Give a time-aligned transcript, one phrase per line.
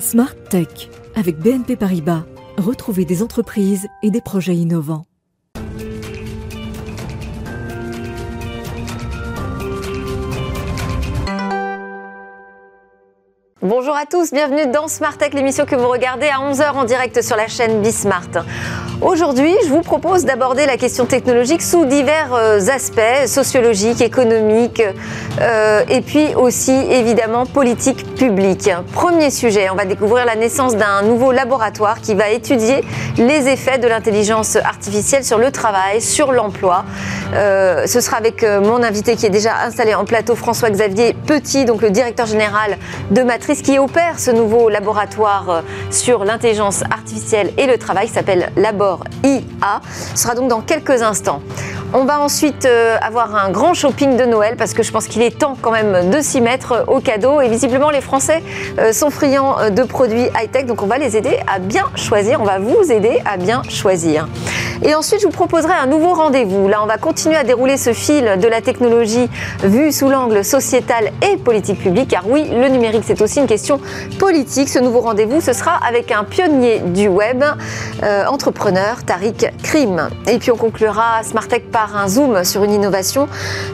[0.00, 2.22] Smart Tech avec BNP Paribas.
[2.56, 5.04] Retrouvez des entreprises et des projets innovants.
[13.60, 17.20] Bonjour à tous, bienvenue dans Smart Tech, l'émission que vous regardez à 11h en direct
[17.20, 18.30] sur la chaîne Bismart.
[19.00, 24.82] Aujourd'hui, je vous propose d'aborder la question technologique sous divers euh, aspects, sociologiques, économiques,
[25.40, 28.68] euh, et puis aussi évidemment politique publique.
[28.92, 32.82] Premier sujet, on va découvrir la naissance d'un nouveau laboratoire qui va étudier
[33.18, 36.84] les effets de l'intelligence artificielle sur le travail, sur l'emploi.
[37.34, 41.82] Euh, ce sera avec mon invité qui est déjà installé en plateau, François-Xavier Petit, donc
[41.82, 42.76] le directeur général
[43.12, 45.62] de Matrice, qui opère ce nouveau laboratoire
[45.92, 48.87] sur l'intelligence artificielle et le travail, qui s'appelle Labor
[49.24, 49.80] IA.
[50.14, 51.40] Sera donc dans quelques instants.
[51.94, 55.22] On va ensuite euh, avoir un grand shopping de Noël parce que je pense qu'il
[55.22, 57.40] est temps quand même de s'y mettre au cadeau.
[57.40, 58.42] Et visiblement, les Français
[58.78, 62.42] euh, sont friands euh, de produits high-tech, donc on va les aider à bien choisir.
[62.42, 64.28] On va vous aider à bien choisir.
[64.82, 66.68] Et ensuite, je vous proposerai un nouveau rendez-vous.
[66.68, 69.30] Là, on va continuer à dérouler ce fil de la technologie
[69.64, 72.10] vue sous l'angle sociétal et politique publique.
[72.10, 73.80] Car oui, le numérique, c'est aussi une question
[74.18, 74.68] politique.
[74.68, 77.42] Ce nouveau rendez-vous, ce sera avec un pionnier du web,
[78.28, 80.08] entrepreneur, Tariq Krim.
[80.26, 83.28] Et puis, on conclura Smartech par un zoom sur une innovation.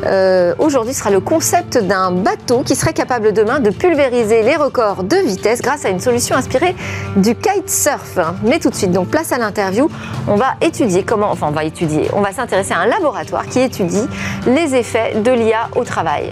[0.07, 5.05] Euh, aujourd'hui sera le concept d'un bateau qui serait capable demain de pulvériser les records
[5.05, 6.75] de vitesse grâce à une solution inspirée
[7.17, 8.19] du kitesurf.
[8.43, 9.89] Mais tout de suite, donc place à l'interview.
[10.29, 13.61] On va étudier comment, enfin on va étudier, on va s'intéresser à un laboratoire qui
[13.61, 14.07] étudie
[14.47, 16.31] les effets de l'IA au travail.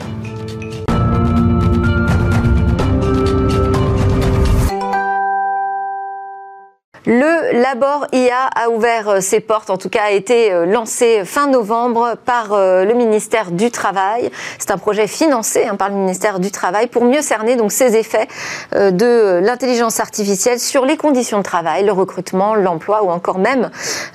[7.04, 11.24] Le Labor IA a ouvert euh, ses portes, en tout cas a été euh, lancé
[11.24, 14.30] fin novembre par euh, le ministère du Travail.
[14.60, 17.96] C'est un projet financé hein, par le ministère du Travail pour mieux cerner donc ces
[17.96, 18.28] effets
[18.72, 23.70] de l'intelligence artificielle sur les conditions de travail, le recrutement, l'emploi ou encore même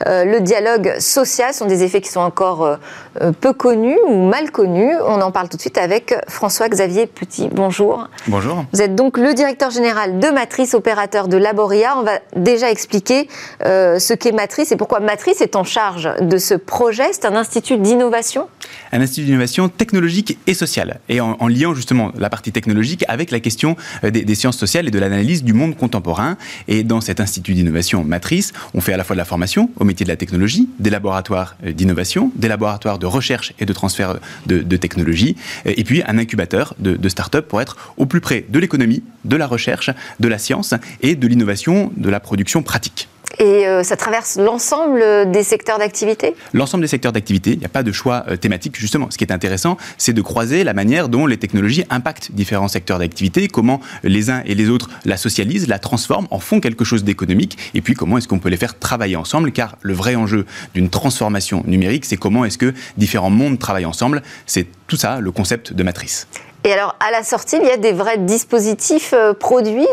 [0.05, 1.53] le dialogue social.
[1.53, 2.77] Ce sont des effets qui sont encore
[3.41, 4.93] peu connus ou mal connus.
[5.05, 7.49] On en parle tout de suite avec François-Xavier Petit.
[7.51, 8.07] Bonjour.
[8.27, 8.63] Bonjour.
[8.73, 11.95] Vous êtes donc le directeur général de Matrice, opérateur de Laboria.
[11.97, 13.27] On va déjà expliquer
[13.65, 17.11] euh, ce qu'est Matrice et pourquoi Matrice est en charge de ce projet.
[17.11, 18.47] C'est un institut d'innovation?
[18.91, 20.99] Un institut d'innovation technologique et sociale.
[21.09, 24.91] Et en, liant justement la partie technologique avec la question euh, des, sciences sociales et
[24.91, 26.37] de l'analyse du monde contemporain.
[26.67, 29.83] Et dans cet institut d'innovation Matrice, on fait à la fois de la formation au
[29.83, 34.19] métier de la technologie, des laboratoires euh, d'innovation, des laboratoires de recherche et de transfert
[34.45, 38.45] de, de technologie, et puis un incubateur de, de start-up pour être au plus près
[38.47, 39.89] de l'économie, de la recherche,
[40.19, 43.07] de la science et de l'innovation, de la production pratique.
[43.39, 46.35] Et euh, ça traverse l'ensemble des secteurs d'activité?
[46.53, 47.51] L'ensemble des secteurs d'activité.
[47.51, 49.11] Il n'y a pas de choix euh, thématique, justement.
[49.11, 52.97] Ce qui est intéressant, c'est de croiser la manière dont les technologies impactent différents secteurs
[52.97, 57.03] d'activité, comment les uns et les autres la socialisent, la transforment, en font quelque chose
[57.03, 60.45] d'économique, et puis comment est-ce qu'on peut les faire travailler ensemble, car le vrai enjeu
[60.73, 64.23] d'une transformation numérique, c'est comment est-ce que différents mondes travaillent ensemble.
[64.47, 66.27] C'est tout ça, le concept de matrice.
[66.63, 69.87] Et alors, à la sortie, il y a des vrais dispositifs euh, produits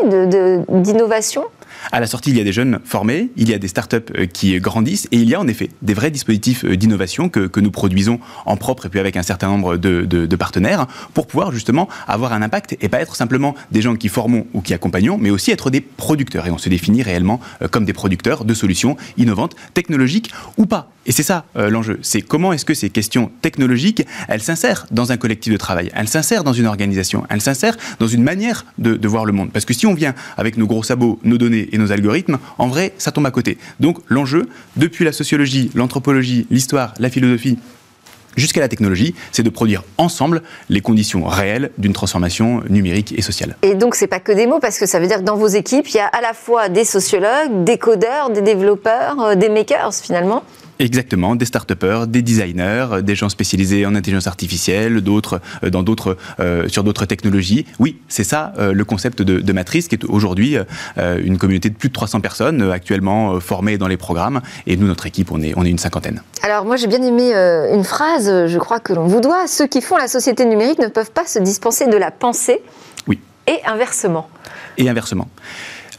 [0.67, 1.45] d'innovation?
[1.91, 4.25] À la sortie, il y a des jeunes formés, il y a des startups euh,
[4.25, 7.71] qui grandissent et il y a en effet des vrais dispositifs euh, d'innovation que, nous
[7.71, 12.33] produisons en propre et puis avec un certain nombre de, partenaires pour pouvoir justement avoir
[12.33, 15.51] un impact et pas être simplement des gens qui formons ou qui accompagnons, mais aussi
[15.51, 16.45] être des producteurs.
[16.47, 20.91] Et on se définit réellement euh, comme des producteurs de solutions innovantes, technologiques ou pas.
[21.07, 21.99] Et c'est ça l'enjeu.
[22.01, 26.07] C'est comment est-ce que ces questions technologiques, elles s'insèrent dans un collectif de travail, elles
[26.07, 29.51] s'insèrent dans une organisation, elles s'insèrent dans une manière de, de voir le monde.
[29.51, 32.67] Parce que si on vient avec nos gros sabots, nos données et nos algorithmes, en
[32.67, 33.57] vrai, ça tombe à côté.
[33.79, 37.57] Donc l'enjeu, depuis la sociologie, l'anthropologie, l'histoire, la philosophie,
[38.35, 43.55] jusqu'à la technologie, c'est de produire ensemble les conditions réelles d'une transformation numérique et sociale.
[43.61, 45.47] Et donc, c'est pas que des mots, parce que ça veut dire que dans vos
[45.47, 49.49] équipes, il y a à la fois des sociologues, des codeurs, des développeurs, euh, des
[49.49, 50.43] makers finalement.
[50.79, 51.71] Exactement, des start
[52.07, 57.05] des designers, des gens spécialisés en intelligence artificielle, d'autres euh, dans d'autres euh, sur d'autres
[57.05, 57.65] technologies.
[57.79, 60.57] Oui, c'est ça euh, le concept de, Matrice, qui est aujourd'hui
[60.97, 64.41] une communauté de plus de 300 personnes actuellement formées dans les programmes.
[64.67, 66.21] Et nous, notre équipe, on est on est une cinquantaine.
[66.41, 67.33] Alors moi, j'ai bien aimé
[67.73, 69.47] une phrase, je crois que l'on vous doit.
[69.47, 72.61] Ceux qui font la société numérique ne peuvent pas se dispenser de la pensée.
[73.07, 73.19] Oui.
[73.47, 74.27] Et inversement.
[74.77, 75.29] Et inversement.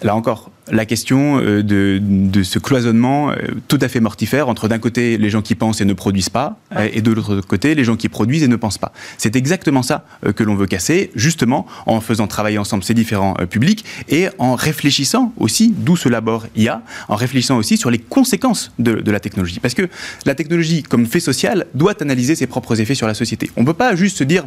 [0.03, 3.37] Là encore, la question euh, de, ce cloisonnement euh,
[3.69, 6.59] tout à fait mortifère entre d'un côté les gens qui pensent et ne produisent pas,
[6.93, 8.93] et de l'autre côté les gens qui produisent et ne pensent pas.
[9.19, 13.35] C'est exactement ça euh, que l'on veut casser, justement en faisant travailler ensemble ces différents
[13.49, 18.73] publics et en réfléchissant aussi, d'où ce labor IA, en réfléchissant aussi sur les conséquences
[18.79, 19.61] de, la technologie.
[19.61, 19.89] Parce que
[20.25, 23.51] la technologie, comme fait social, doit analyser ses propres effets sur la société.
[23.57, 24.47] On ne peut pas juste se dire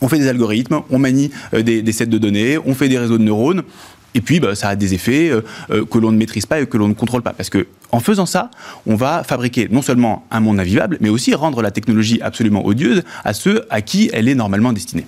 [0.00, 3.18] on fait des algorithmes, on manie des, des sets de données, on fait des réseaux
[3.18, 3.62] de neurones,
[4.14, 5.30] Et puis, bah, ça a des effets
[5.68, 7.32] que l'on ne maîtrise pas et que l'on ne contrôle pas.
[7.32, 8.50] Parce que en faisant ça,
[8.86, 13.02] on va fabriquer non seulement un monde invivable, mais aussi rendre la technologie absolument odieuse
[13.24, 15.06] à ceux à qui elle est normalement destinée.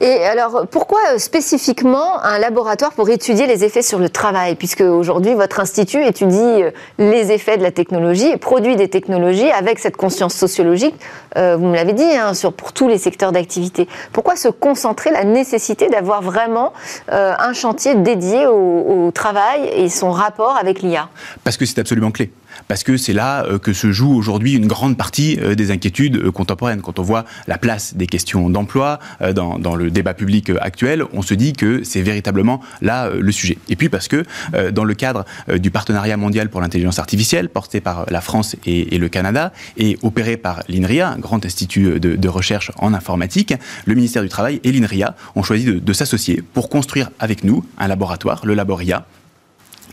[0.00, 4.54] Et alors, pourquoi euh, spécifiquement un laboratoire pour étudier les effets sur le travail?
[4.54, 9.50] Puisque aujourd'hui, votre institut étudie euh, les effets de la technologie et produit des technologies
[9.50, 10.94] avec cette conscience sociologique,
[11.36, 13.86] euh, vous me l'avez dit, hein, sur, pour tous les secteurs d'activité.
[14.12, 16.72] Pourquoi se concentrer la nécessité d'avoir vraiment
[17.08, 21.08] un chantier dédié au, au travail et son rapport avec l'IA
[21.44, 22.30] Parce que c'est absolument clé
[22.68, 26.16] parce que c'est là euh, que se joue aujourd'hui une grande partie euh, des inquiétudes
[26.16, 26.82] euh, contemporaines.
[26.82, 28.98] Quand on voit la place des questions d'emploi
[29.34, 33.58] dans, le débat public actuel, on se dit que c'est véritablement là le sujet.
[33.68, 34.24] Et puis parce que
[34.70, 39.08] dans le cadre du partenariat mondial pour l'intelligence artificielle, porté par la France et, le
[39.08, 43.54] Canada, et opéré par l'INRIA, un grand institut de, recherche en informatique,
[43.84, 47.88] le ministère du Travail et l'INRIA ont choisi de s'associer pour construire avec nous un
[47.88, 49.06] laboratoire, le Laboria,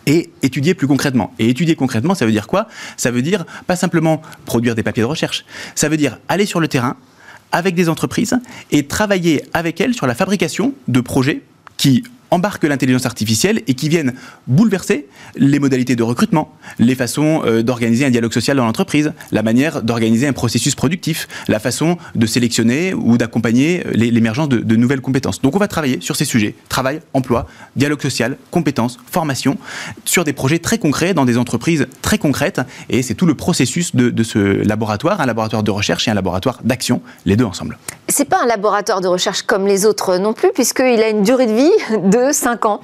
[0.10, 1.34] et étudier plus concrètement.
[1.38, 2.68] Et étudier concrètement, ça veut dire quoi?
[2.98, 5.46] Ça veut dire pas simplement produire des papiers de recherche,
[5.76, 6.98] ça veut dire aller sur le terrain
[7.52, 8.36] avec des entreprises
[8.72, 11.44] et travailler avec elles sur la fabrication de projets
[11.78, 14.14] qui embarquent l'intelligence artificielle et qui viennent
[14.48, 19.44] bouleverser les modalités de recrutement, les façons euh, d'organiser un dialogue social dans l'entreprise, la
[19.44, 25.42] manière d'organiser un processus productif, la façon de sélectionner ou d'accompagner l'émergence de, nouvelles compétences.
[25.42, 29.58] Donc on va travailler sur ces sujets, travail, emploi, dialogue social, compétences, formation,
[30.06, 33.96] sur des projets très concrets, dans des entreprises très concrètes, et c'est tout le processus
[33.96, 37.78] de, de ce laboratoire, un laboratoire de recherche et un laboratoire d'action, les deux ensemble.
[38.08, 41.46] C'est pas un laboratoire de recherche comme les autres non plus, puisqu'il a une durée
[41.46, 42.82] de vie de 5 ans.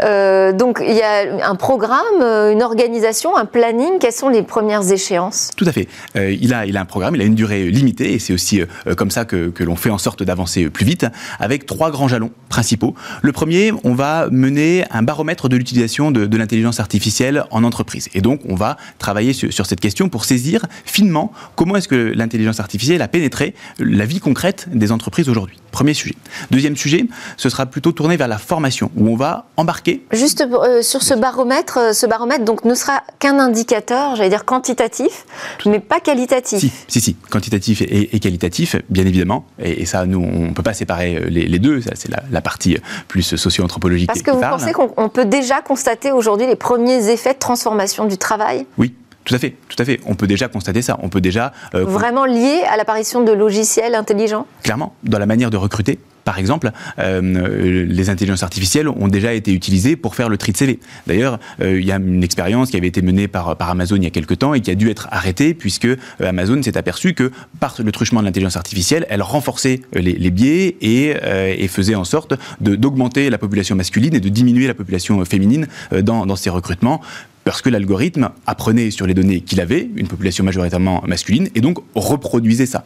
[0.00, 3.98] Euh, donc il y a un programme, euh, une organisation, un planning.
[4.00, 5.50] Quelles sont les premières échéances?
[5.56, 5.88] Tout à fait.
[6.16, 8.62] Euh, il, a, il a un programme, il a une durée limitée et c'est aussi
[8.96, 11.06] comme ça que, l'on fait en sorte d'avancer plus vite
[11.38, 12.94] avec trois grands jalons principaux.
[13.22, 18.08] Le premier, on va mener un baromètre de l'utilisation de, l'intelligence artificielle en entreprise.
[18.14, 22.60] Et donc on va travailler sur cette question pour saisir finement comment est-ce que l'intelligence
[22.60, 25.58] artificielle a pénétré la vie concrète des entreprises aujourd'hui.
[25.70, 26.14] Premier sujet.
[26.50, 27.06] Deuxième sujet,
[27.36, 30.04] ce sera plutôt tourné vers la formation, où on va embarquer.
[30.12, 34.44] Juste euh, sur ce baromètre, euh, ce baromètre donc ne sera qu'un indicateur, j'allais dire
[34.44, 35.26] quantitatif,
[35.66, 36.60] mais pas qualitatif.
[36.60, 39.44] Si, si, si, quantitatif et, qualitatif, bien évidemment.
[39.58, 41.82] Et, ça, nous, on ne peut pas séparer euh, les, deux.
[41.82, 42.78] Ça, c'est la, partie
[43.08, 44.08] plus socio-anthropologique.
[44.08, 48.18] Parce que vous pensez qu'on peut déjà constater aujourd'hui les premiers effets de transformation du
[48.18, 48.66] travail?
[48.78, 50.00] Oui, tout à fait, tout à fait.
[50.06, 50.98] On peut déjà constater ça.
[51.02, 54.46] On peut déjà euh, vraiment lié à l'apparition de logiciels intelligents?
[54.62, 55.98] Clairement, dans la manière de recruter.
[56.24, 60.56] Par exemple, euh, les intelligences artificielles ont déjà été utilisées pour faire le tri de
[60.56, 60.78] CV.
[61.06, 64.06] D'ailleurs, euh, il y a une expérience qui avait été menée par, Amazon il y
[64.06, 65.88] a quelques temps et qui a dû être arrêtée puisque
[66.20, 67.30] Amazon s'est aperçu que
[67.60, 73.30] par le truchement de l'intelligence artificielle, elle renforçait les, biais et, faisait en sorte d'augmenter
[73.30, 75.66] la population masculine et de diminuer la population féminine
[76.02, 77.00] dans, dans ses recrutements
[77.44, 81.78] parce que l'algorithme apprenait sur les données qu'il avait, une population majoritairement masculine, et donc
[81.94, 82.84] reproduisait ça.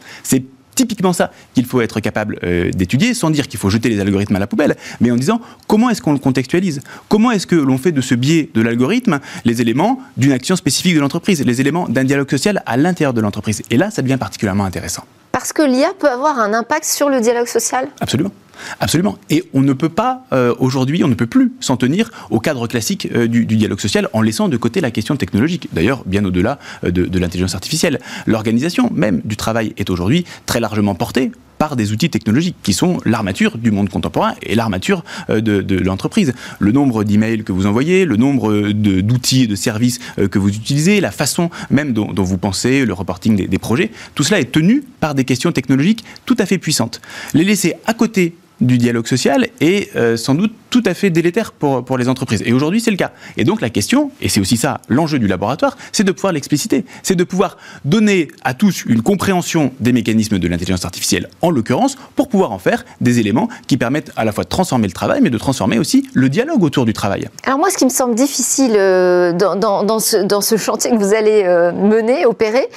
[0.77, 4.35] Typiquement ça qu'il faut être capable euh, d'étudier, sans dire qu'il faut jeter les algorithmes
[4.35, 6.81] à la poubelle, mais en disant comment est-ce qu'on le contextualise?
[7.09, 10.95] Comment est-ce que l'on fait de ce biais de l'algorithme les éléments d'une action spécifique
[10.95, 13.63] de l'entreprise, les éléments d'un dialogue social à l'intérieur de l'entreprise?
[13.71, 15.03] Et là, ça devient particulièrement intéressant.
[15.37, 18.31] Parce que l'IA peut avoir un impact sur le dialogue social Absolument.
[18.79, 19.19] Absolument.
[19.29, 22.65] Et on ne peut pas, euh, aujourd'hui, on ne peut plus s'en tenir au cadre
[22.65, 25.69] classique euh, du, dialogue social en laissant de côté la question technologique.
[25.73, 27.99] D'ailleurs, bien au-delà euh, de, l'intelligence artificielle.
[28.25, 32.99] L'organisation même du travail est aujourd'hui très largement portée par des outils technologiques qui sont
[33.05, 36.33] l'armature du monde contemporain et l'armature de, l'entreprise.
[36.59, 41.01] Le nombre d'emails que vous envoyez, le nombre d'outils et de services que vous utilisez,
[41.01, 45.15] la façon même dont, vous pensez, le reporting des, projets, tout cela est tenu par
[45.15, 47.01] des questions technologiques tout à fait puissantes.
[47.33, 51.53] Les laisser à côté du dialogue social est euh, sans doute tout à fait délétère
[51.53, 52.43] pour, pour les entreprises.
[52.45, 53.11] Et aujourd'hui, c'est le cas.
[53.35, 56.85] Et donc la question, et c'est aussi ça l'enjeu du laboratoire, c'est de pouvoir l'expliciter.
[57.01, 61.95] C'est de pouvoir donner à tous une compréhension des mécanismes de l'intelligence artificielle, en l'occurrence,
[62.15, 65.19] pour pouvoir en faire des éléments qui permettent à la fois de transformer le travail,
[65.21, 67.27] mais de transformer aussi le dialogue autour du travail.
[67.43, 70.91] Alors moi, ce qui me semble difficile euh, dans, dans, dans, ce, dans, ce, chantier
[70.91, 72.67] que vous allez euh, mener, opérer,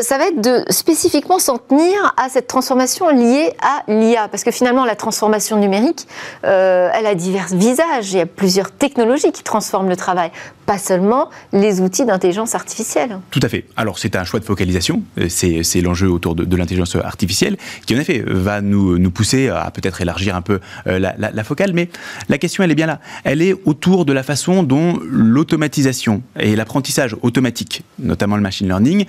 [0.00, 4.28] ça va être de spécifiquement s'en tenir à cette transformation liée à l'IA.
[4.28, 6.06] Parce que finalement, la transformation numérique,
[6.44, 8.12] euh, elle a divers visages.
[8.12, 10.30] Il y a plusieurs technologies qui transforment le travail,
[10.66, 13.18] pas seulement les outils d'intelligence artificielle.
[13.30, 13.66] Tout à fait.
[13.76, 17.56] Alors c'est un choix de focalisation, euh, c'est l'enjeu autour de, l'intelligence artificielle,
[17.86, 21.88] qui en effet va nous, pousser à peut-être élargir un peu euh, la, focale, mais
[22.28, 23.00] la question elle est bien là.
[23.24, 29.06] Elle est autour de la façon dont l'automatisation et l'apprentissage automatique, notamment le machine learning,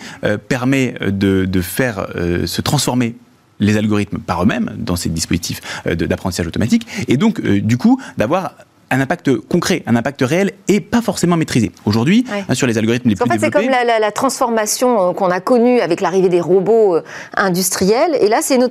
[0.48, 2.08] permet de, de faire
[2.46, 3.16] se transformer
[3.60, 8.00] les algorithmes par eux-mêmes dans ces dispositifs euh, d'apprentissage automatique, et donc euh, du coup
[8.18, 8.54] d'avoir
[8.94, 11.72] un impact concret, un impact réel et pas forcément maîtrisé.
[11.86, 13.66] Aujourd'hui, hein, sur les algorithmes les plus en fait, développés...
[13.66, 17.04] c'est comme la, transformation euh, qu'on a connue avec l'arrivée des robots euh,
[17.36, 18.16] industriels.
[18.22, 18.64] Et là, c'est une,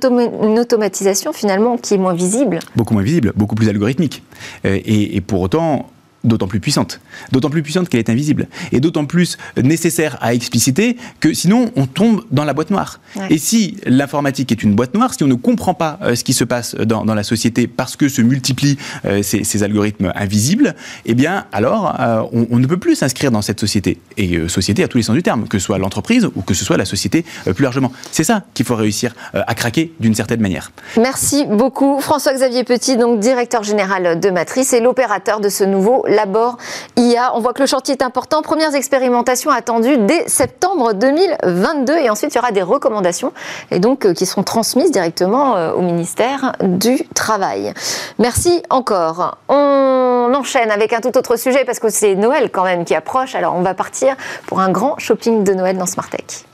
[0.59, 2.59] automatisation finalement qui est moins visible.
[2.75, 4.23] Beaucoup moins visible, beaucoup plus algorithmique.
[4.63, 5.89] et pour autant,
[6.23, 6.99] d'autant plus puissante.
[7.31, 8.47] D'autant plus puissante qu'elle est invisible.
[8.71, 12.99] Et d'autant plus nécessaire à expliciter que sinon on tombe dans la boîte noire.
[13.29, 16.33] Et si l'informatique est une boîte noire, si on ne comprend pas euh, ce qui
[16.33, 20.75] se passe dans, la société parce que se multiplient euh, ces, algorithmes invisibles,
[21.05, 23.99] eh bien alors euh, on, ne peut plus s'inscrire dans cette société.
[24.17, 26.65] Et société à tous les sens du terme, que ce soit l'entreprise ou que ce
[26.65, 27.25] soit la société
[27.55, 27.91] plus largement.
[28.11, 30.71] C'est ça qu'il faut réussir à craquer d'une certaine manière.
[30.97, 36.57] Merci beaucoup François-Xavier Petit, donc directeur général de Matrice et l'opérateur de ce nouveau Labor
[36.95, 37.35] IA.
[37.35, 38.41] On voit que le chantier est important.
[38.41, 43.33] Premières expérimentations attendues dès septembre 2022 et ensuite il y aura des recommandations
[43.71, 47.73] et donc euh, qui seront transmises directement euh, au ministère du Travail.
[48.19, 49.37] Merci encore.
[49.49, 53.35] On enchaîne avec un tout autre sujet parce que c'est Noël quand même qui approche.
[53.35, 54.15] Alors on va partir
[54.47, 56.45] pour un grand shopping de Noël dans Smart Tech.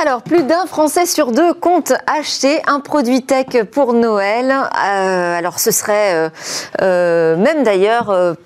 [0.00, 4.50] Alors, plus d'un Français sur deux compte acheter un produit tech pour Noël.
[4.50, 6.30] Euh, alors, ce serait euh,
[6.80, 8.36] euh, même d'ailleurs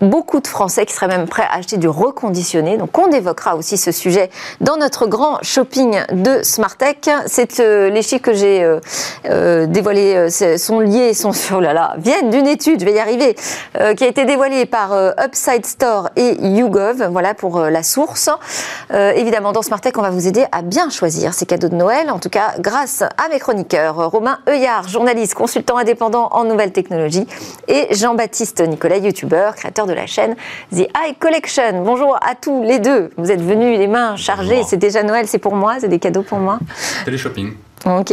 [0.00, 2.76] beaucoup de Français qui seraient même prêts à acheter du reconditionné.
[2.76, 7.10] Donc on évoquera aussi ce sujet dans notre grand shopping de Smartech.
[7.26, 8.80] C'est euh, les chiffres que j'ai euh,
[9.26, 13.34] euh, dévoilés sont liés, sont là, viennent d'une étude, je vais y arriver,
[13.96, 17.08] qui a été dévoilée par Upside Store et YouGov.
[17.10, 18.30] Voilà pour la source.
[18.90, 22.10] évidemment, dans Smartech, on va vous aider à bien choisir ces cadeaux de Noël.
[22.10, 27.26] En tout cas, grâce à mes chroniqueurs Romain Heuillard, journaliste, consultant indépendant en nouvelles technologies,
[27.68, 30.36] et Jean-Baptiste Nicolas, youtubeur, créateur de la chaîne
[30.70, 31.82] The Eye Collection.
[31.82, 33.10] Bonjour à tous les deux.
[33.16, 34.62] Vous êtes venus les mains chargées.
[34.64, 36.58] C'est déjà Noël, c'est pour moi, c'est des cadeaux pour moi.
[37.06, 37.54] Télé-shopping.
[37.86, 38.12] Ok.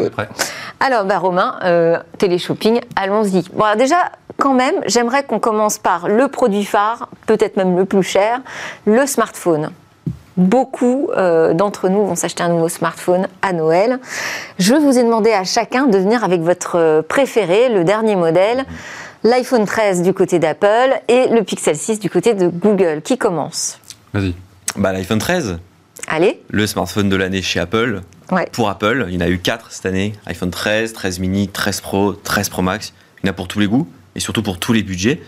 [0.80, 3.44] Alors, bah, Romain, euh, télé-shopping, allons-y.
[3.54, 3.98] Bon, déjà,
[4.38, 8.40] quand même, j'aimerais qu'on commence par le produit phare, peut-être même le plus cher,
[8.86, 9.72] le smartphone.
[10.38, 14.00] Beaucoup euh, d'entre nous vont s'acheter un nouveau smartphone à Noël.
[14.58, 18.66] Je vous ai demandé à chacun de venir avec votre préféré, le dernier modèle
[19.24, 23.02] l'iPhone 13 du côté d'Apple et le Pixel 6 du côté de Google.
[23.04, 23.80] Qui commence?
[24.14, 24.34] Vas-y.
[24.76, 25.60] Bah, L'iPhone 13.
[26.08, 26.42] Allez.
[26.50, 28.02] Le smartphone de l'année chez Apple.
[28.52, 30.14] Pour Apple, il y en a eu 4 cette année.
[30.28, 32.94] iPhone 13, 13 mini, 13 Pro, 13 Pro Max.
[33.22, 35.22] Il y en a pour tous les goûts et surtout pour tous les budgets.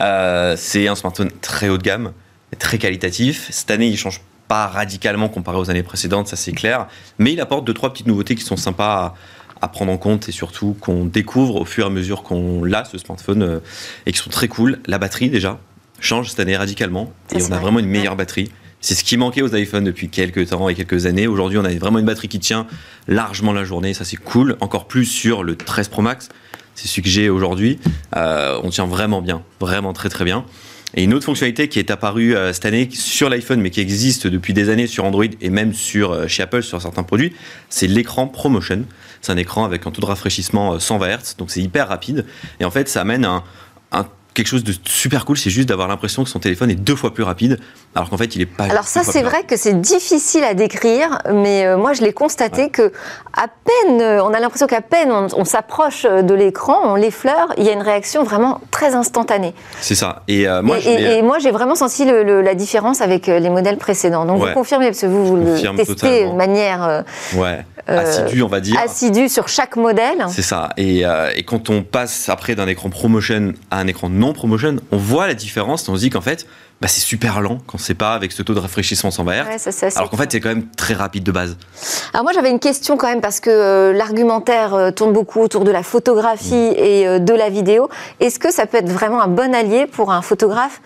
[0.00, 2.12] Euh, c'est un smartphone très haut de gamme,
[2.58, 3.48] très qualitatif.
[3.50, 6.86] Cette année, il change pas radicalement comparé aux années précédentes, ça c'est clair.
[7.18, 9.14] Mais il apporte deux trois petites nouveautés qui sont sympas
[9.60, 12.84] à, prendre en compte et surtout qu'on découvre au fur et à mesure qu'on l'a
[12.84, 13.58] ce smartphone euh,
[14.06, 14.80] et qui sont très cool.
[14.86, 15.58] La batterie déjà
[16.00, 18.50] change cette année radicalement et on a vraiment une meilleure batterie.
[18.80, 21.26] C'est ce qui manquait aux iPhones depuis quelques temps et quelques années.
[21.26, 22.66] Aujourd'hui, on a vraiment une batterie qui tient
[23.08, 23.94] largement la journée.
[23.94, 24.56] Ça, c'est cool.
[24.60, 26.28] Encore plus sur le 13 Pro Max.
[26.74, 27.78] C'est celui que j'ai aujourd'hui.
[28.16, 29.42] Euh, on tient vraiment bien.
[29.60, 30.44] Vraiment très, très bien.
[30.94, 34.26] Et une autre fonctionnalité qui est apparue euh, cette année sur l'iPhone, mais qui existe
[34.26, 37.32] depuis des années sur Android et même sur, chez Apple sur certains produits,
[37.70, 38.84] c'est l'écran ProMotion.
[39.20, 42.26] C'est un écran avec un taux de rafraîchissement 120 euh, Hz, donc c'est hyper rapide.
[42.60, 43.42] Et en fait, ça amène un,
[44.36, 47.14] quelque chose de super cool, c'est juste d'avoir l'impression que son téléphone est deux fois
[47.14, 47.58] plus rapide,
[47.94, 48.64] alors qu'en fait, il est pas.
[48.64, 52.68] Alors ça, c'est vrai que c'est difficile à décrire, mais euh, moi, je l'ai constaté
[52.68, 52.92] que
[53.32, 57.64] à peine, euh, on a l'impression qu'à peine on, s'approche de l'écran, on l'effleure, il
[57.64, 59.54] y a une réaction vraiment très instantanée.
[59.80, 60.22] C'est ça.
[60.28, 64.26] Et moi, et, moi, j'ai vraiment senti la différence avec les modèles précédents.
[64.26, 67.04] Donc vous confirmez parce que vous, vous le testez de manière.
[67.34, 67.64] ouais.
[67.88, 68.78] Euh, assidu, on va dire.
[68.82, 70.24] Assidu sur chaque modèle.
[70.28, 70.70] C'est ça.
[70.76, 74.76] Et, euh, et, quand on passe après d'un écran promotion à un écran non promotion,
[74.90, 75.88] on voit la différence.
[75.88, 76.46] On se dit qu'en fait,
[76.80, 79.28] bah, c'est super lent quand c'est pas avec ce taux de rafraîchissement sans Hz.
[79.28, 81.56] Ouais, alors qu'en fait, c'est quand même très rapide de base.
[82.12, 85.70] Alors moi, j'avais une question quand même parce que euh, l'argumentaire tourne beaucoup autour de
[85.70, 86.74] la photographie mm.
[86.76, 87.88] et de la vidéo.
[88.18, 90.80] Est-ce que ça peut être vraiment un bon allié pour un photographe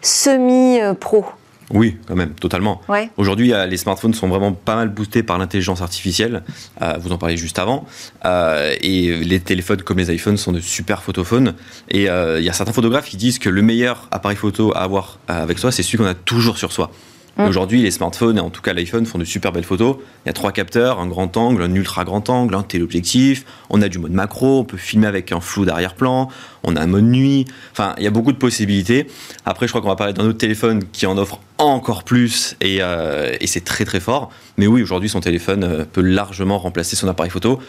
[0.00, 1.26] semi-pro
[1.70, 2.80] oui, quand même, totalement.
[3.16, 6.42] Aujourd'hui, euh, les smartphones sont vraiment pas mal boostés par l'intelligence artificielle.
[6.80, 7.86] Euh, vous en parliez juste avant.
[8.24, 11.54] Euh, et les téléphones comme les iPhones sont de super photophones.
[11.90, 15.18] Et il y a certains photographes qui disent que le meilleur appareil photo à avoir
[15.28, 16.90] avec soi, c'est celui qu'on a toujours sur soi.
[17.36, 17.48] Mm.
[17.48, 19.96] Aujourd'hui, les smartphones, et en tout cas l'iPhone, font de super belles photos.
[20.24, 23.44] Il y a trois capteurs, un grand angle, un ultra grand angle, un téléobjectif.
[23.68, 26.28] On a du mode macro, on peut filmer avec un flou d'arrière-plan.
[26.62, 27.44] On a un mode nuit.
[27.72, 29.06] Enfin, il y a beaucoup de possibilités.
[29.44, 32.78] Après, je crois qu'on va parler d'un autre téléphone qui en offre encore plus et,
[32.80, 34.30] euh, c'est très très fort.
[34.56, 37.60] Mais oui, aujourd'hui, son téléphone euh, peut largement remplacer son appareil photo.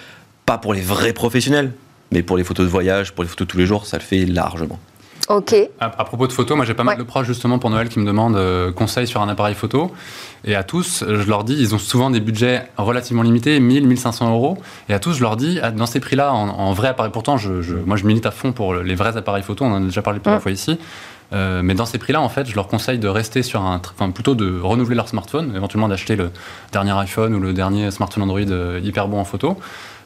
[0.46, 1.74] Pas pour les vrais professionnels,
[2.12, 4.04] mais pour les photos de voyage, pour les photos de tous les jours, ça le
[4.04, 4.80] fait largement.
[5.28, 5.54] Ok.
[5.80, 8.06] À, propos de photos, moi j'ai pas mal de proches justement pour Noël qui me
[8.06, 9.92] demandent euh, conseils sur un appareil photo.
[10.46, 14.32] Et à tous, je leur dis, ils ont souvent des budgets relativement limités, 1000, 1500
[14.32, 14.58] euros.
[14.88, 17.76] Et à tous, je leur dis, ah, dans ces prix-là, en, vrai appareil, pourtant, je,
[17.86, 20.20] moi je milite à fond pour les vrais appareils photo, on en a déjà parlé
[20.20, 20.80] plusieurs fois ici.
[21.34, 24.12] Euh, mais dans ces prix-là, en fait, je leur conseille de rester sur un, enfin
[24.12, 26.32] plutôt de renouveler leur smartphone, éventuellement d'acheter le
[26.72, 29.58] dernier iPhone ou le dernier smartphone Android euh, hyper bon en photo.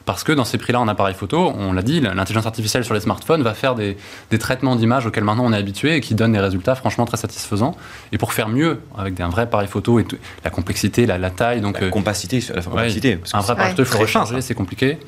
[0.04, 3.00] Parce que dans ces prix-là en appareil photo, on l'a dit, l'intelligence artificielle sur les
[3.00, 3.96] smartphones va faire des,
[4.38, 7.76] traitements d'images auxquels maintenant on est habitué et qui donnent des résultats franchement très satisfaisants.
[8.12, 10.06] Et pour faire mieux avec un vrai appareil photo et
[10.44, 13.20] la complexité, la, taille, donc la compacité, la compacité.
[13.32, 14.98] un vrai appareil photo, il faut recharger, c'est compliqué.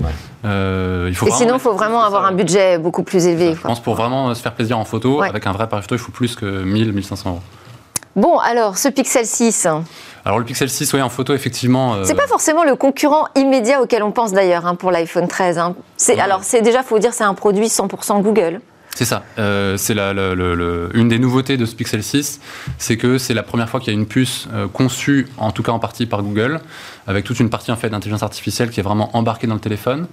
[0.45, 3.55] Euh, il faut et sinon, il faut vraiment avoir un budget beaucoup plus élevé.
[3.55, 5.99] Je pense pour vraiment se faire plaisir en photo, avec un vrai appareil photo, il
[5.99, 7.41] faut plus que 1000, 1500 euros.
[8.16, 9.68] Bon, alors, ce Pixel 6
[10.26, 11.97] alors le Pixel 6, oui, en photo, effectivement.
[11.97, 12.04] Euh...
[12.04, 15.59] C'est pas forcément le concurrent immédiat auquel on pense d'ailleurs hein, pour l'iPhone 13.
[15.59, 15.75] Hein.
[16.18, 18.61] Alors c'est déjà, faut dire, c'est un produit 100% Google.
[18.94, 19.25] C'est ça.
[19.38, 22.40] Euh, c'est une des nouveautés de ce Pixel 6,
[22.78, 25.64] c'est que c'est la première fois qu'il y a une puce euh, conçue, en tout
[25.64, 26.61] cas en partie par Google,
[27.09, 30.06] avec toute une partie en fait d'intelligence artificielle qui est vraiment embarquée dans le téléphone.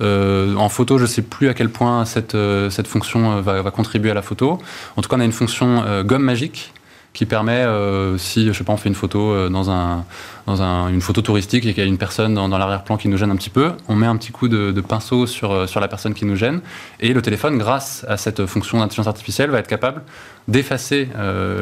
[0.00, 2.36] Euh, en photo, je ne sais plus à quel point cette,
[2.70, 4.58] cette fonction va, va, contribuer à la photo.
[4.96, 6.72] En tout cas, on a une fonction gomme magique
[7.12, 10.04] qui permet, euh, si je sais pas, on fait une photo euh, dans, un,
[10.46, 13.18] dans un, une photo touristique et qu'il y a une personne dans, l'arrière-plan qui nous
[13.18, 15.88] gêne un petit peu, on met un petit coup de, pinceau sur, euh, sur la
[15.88, 16.60] personne qui nous gêne
[17.00, 20.02] et le téléphone, grâce à cette fonction d'intelligence artificielle, va être capable
[20.48, 21.08] d'effacer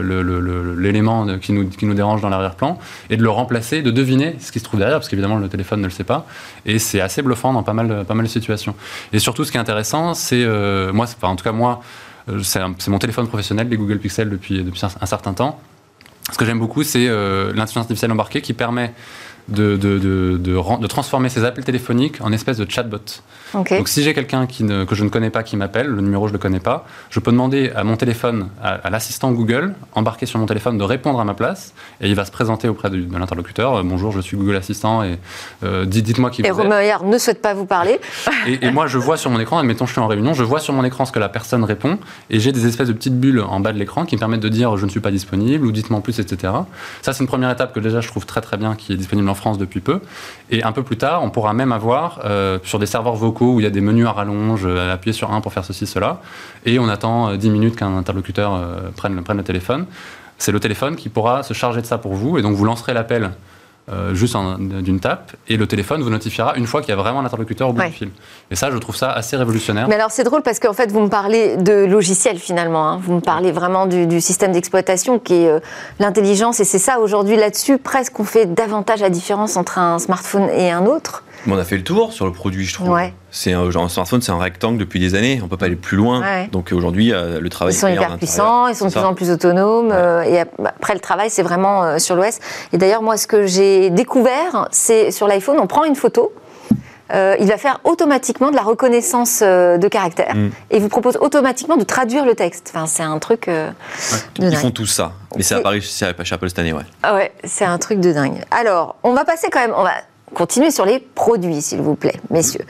[0.02, 2.78] l'élément qui nous, qui nous dérange dans l'arrière-plan
[3.10, 5.80] et de le remplacer, de deviner ce qui se trouve derrière, parce qu'évidemment le téléphone
[5.80, 6.26] ne le sait pas.
[6.64, 8.74] Et c'est assez bluffant dans pas mal, pas mal de situations.
[9.12, 10.46] Et surtout, ce qui est intéressant, c'est,
[10.94, 12.09] moi, enfin, en tout cas moi, euh,
[12.42, 15.60] c'est mon téléphone professionnel, les Google Pixel, depuis, depuis un, certain temps.
[16.32, 18.92] Ce que j'aime beaucoup, c'est euh, l'intelligence artificielle embarquée qui permet
[19.48, 22.98] de, de, de, de, transformer ces appels téléphoniques en espèce de chatbot.
[23.54, 26.38] Donc si j'ai quelqu'un que je ne connais pas qui m'appelle, le numéro je ne
[26.38, 30.46] le connais pas, je peux demander à mon téléphone, à, l'assistant Google, embarqué sur mon
[30.46, 33.76] téléphone, de répondre à ma place, et il va se présenter auprès de, l'interlocuteur.
[33.76, 35.18] Euh, bonjour, je suis Google Assistant, et
[35.64, 36.60] euh, dites-moi qui et vous.
[36.60, 38.00] Et ne souhaite pas vous parler.
[38.46, 40.72] et, moi, je vois sur mon écran, admettons je suis en réunion, je vois sur
[40.72, 41.98] mon écran ce que la personne répond,
[42.30, 44.48] et j'ai des espèces de petites bulles en bas de l'écran qui me permettent de
[44.48, 46.52] dire je ne suis pas disponible, ou dites-moi en plus, etc.
[47.02, 49.28] Ça, c'est une première étape que déjà je trouve très très bien, qui est disponible
[49.30, 50.00] en France depuis peu.
[50.50, 53.60] Et un peu plus tard, on pourra même avoir euh, sur des serveurs vocaux où
[53.60, 56.20] il y a des menus à rallonge, euh, appuyer sur un pour faire ceci, cela,
[56.66, 58.60] et on attend 10 euh, minutes qu'un interlocuteur
[58.96, 59.86] prenne, prenne le téléphone.
[60.38, 62.92] C'est le téléphone qui pourra se charger de ça pour vous, et donc vous lancerez
[62.92, 63.30] l'appel
[63.92, 67.20] euh, juste d'une tape, et le téléphone vous notifiera une fois qu'il y a vraiment
[67.20, 68.10] un interlocuteur au bout du fil.
[68.50, 69.88] Et ça, je trouve ça assez révolutionnaire.
[69.88, 73.00] Mais alors c'est drôle parce qu'en fait, vous me parlez de logiciel finalement, hein.
[73.02, 75.60] vous me parlez vraiment du, système d'exploitation qui est euh,
[75.98, 80.48] l'intelligence, et c'est ça aujourd'hui là-dessus, presque on fait davantage la différence entre un smartphone
[80.50, 82.98] et un autre on a fait le tour sur le produit, je trouve.
[83.30, 85.40] C'est un, genre, un smartphone, c'est un rectangle depuis des années.
[85.42, 86.46] On peut pas aller plus loin.
[86.52, 87.74] Donc aujourd'hui, euh, le travail.
[87.74, 89.90] Ils sont hyper puissants, ils sont de plus en plus autonomes.
[89.92, 92.38] Euh, et après, le travail, c'est vraiment euh, sur l'OS.
[92.72, 96.32] Et d'ailleurs, moi, ce que j'ai découvert, c'est sur l'iPhone, on prend une photo.
[97.12, 100.50] il va faire automatiquement de la reconnaissance de caractère mm.
[100.70, 102.72] et vous propose automatiquement de traduire le texte.
[102.74, 103.50] Enfin, c'est un truc.
[104.38, 106.84] Ils font tout ça, mais c'est apparu chez Apple cette année, ouais.
[107.02, 108.40] Ah ouais, c'est un truc de dingue.
[108.50, 109.74] Alors, on va passer quand même.
[109.76, 109.94] On va
[110.34, 112.64] continuer sur les produits, s'il vous plaît, messieurs.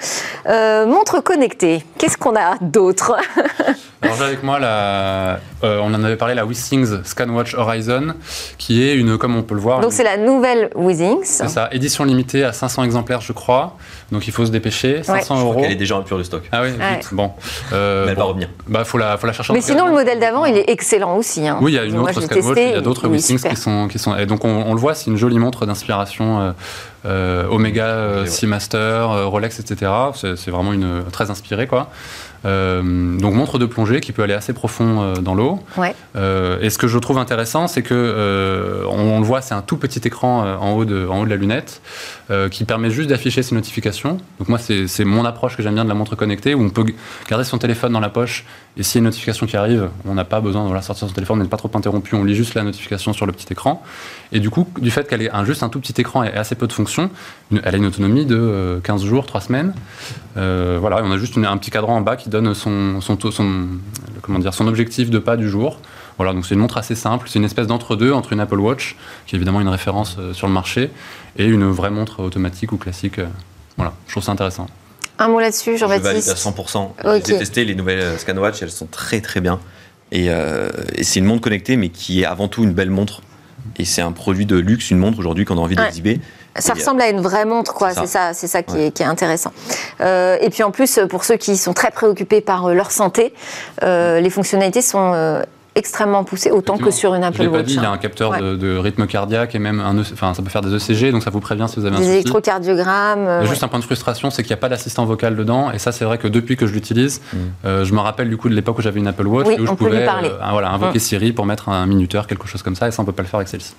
[0.47, 3.17] Euh, montre connectée, qu'est-ce qu'on a d'autre
[4.03, 8.15] Alors j'ai avec moi la, euh, on en avait parlé, la Withings ScanWatch Horizon,
[8.57, 9.81] qui est une, comme on peut le voir.
[9.81, 11.25] Donc c'est la nouvelle Withings.
[11.25, 13.77] C'est ça, édition limitée à 500 exemplaires, je crois.
[14.13, 15.63] Donc il faut se dépêcher, 500 euros.
[15.65, 16.43] Elle est déjà en pur de stock.
[16.53, 16.71] Ah oui,
[17.13, 17.33] bon.
[17.73, 18.49] Euh, Mais elle va revenir.
[18.67, 19.53] Bah faut la, faut la chercher.
[19.53, 21.47] Mais sinon le modèle d'avant, il est excellent aussi.
[21.47, 21.59] Hein.
[21.61, 23.99] Oui, il y a une autre ScanWatch, il y a d'autres Withings qui sont, qui
[23.99, 24.17] sont.
[24.17, 26.55] Et donc on, le voit, c'est une jolie montre d'inspiration.
[27.07, 29.91] Euh, Omega Seamaster, Rolex, etc.
[30.15, 31.91] C'est vraiment une très inspirée quoi.
[32.45, 35.61] Euh, donc montre de plongée qui peut aller assez profond euh, dans l'eau.
[36.17, 39.77] Euh, et ce que je trouve intéressant, c'est que on, le voit, c'est un tout
[39.77, 41.83] petit écran en haut de, en haut de la lunette
[42.51, 44.19] qui permet juste d'afficher ses notifications.
[44.39, 46.85] Donc moi, c'est mon approche que j'aime bien de la montre connectée, où on peut
[47.29, 48.45] garder son téléphone dans la poche
[48.77, 51.09] et s'il y a une notification qui arrive, on n'a pas besoin de la sortir
[51.09, 53.53] son téléphone, on n'est pas trop interrompu, on lit juste la notification sur le petit
[53.53, 53.83] écran.
[54.33, 56.55] Et du coup, du fait qu'elle ait un, juste un tout petit écran et assez
[56.55, 57.11] peu de fonctions,
[57.53, 59.75] elle a une autonomie de 15 jours, 3 semaines.
[60.37, 63.67] voilà, on a juste un petit cadran en bas qui donne son, son, son,
[64.23, 65.79] comment dire, son objectif de pas du jour.
[66.17, 68.97] Voilà, donc c'est une montre assez simple, c'est une espèce d'entre-deux entre une Apple Watch,
[69.27, 70.91] qui est évidemment une référence euh, sur le marché,
[71.39, 73.19] et une vraie montre automatique ou classique.
[73.19, 73.27] Euh,
[73.79, 74.67] voilà, je trouve ça intéressant.
[75.19, 77.23] Un mot là-dessus, Jean-Baptiste Je valide à 100%.
[77.27, 79.61] J'ai testé les nouvelles euh, ScanWatch, elles sont très très bien.
[80.13, 83.23] Et, et c'est une montre connectée, mais qui est avant tout une belle montre.
[83.79, 86.21] Et c'est un produit de luxe, une montre aujourd'hui qu'on a envie d'exhiber.
[86.59, 87.93] Ça ressemble à une vraie montre, quoi.
[87.93, 89.53] C'est ça, c'est ça, qui, est, intéressant.
[90.01, 93.33] et puis en plus, pour ceux qui sont très préoccupés par leur santé,
[93.83, 95.43] les fonctionnalités sont
[95.75, 97.67] extrêmement poussé, autant que sur une Apple Watch.
[97.69, 100.51] il y a un capteur de, rythme cardiaque et même un, e enfin, ça peut
[100.51, 103.45] faire des ECG, donc ça vous prévient si vous avez un des électrocardiogrammes.
[103.47, 105.93] Juste un point de frustration, c'est qu'il n'y a pas d'assistant vocal dedans, et ça,
[105.93, 107.37] c'est vrai que depuis que je l'utilise, mm.
[107.65, 109.73] euh, je me rappelle du coup de l'époque où j'avais une Apple Watch où je
[109.73, 111.03] pouvais euh, voilà, invoquer mm.
[111.03, 113.29] Siri pour mettre un minuteur, quelque chose comme ça, et ça, on peut pas le
[113.29, 113.75] faire avec celle-ci.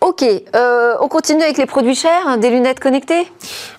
[0.00, 3.26] Ok, euh, on continue avec les produits chers, hein, des lunettes connectées?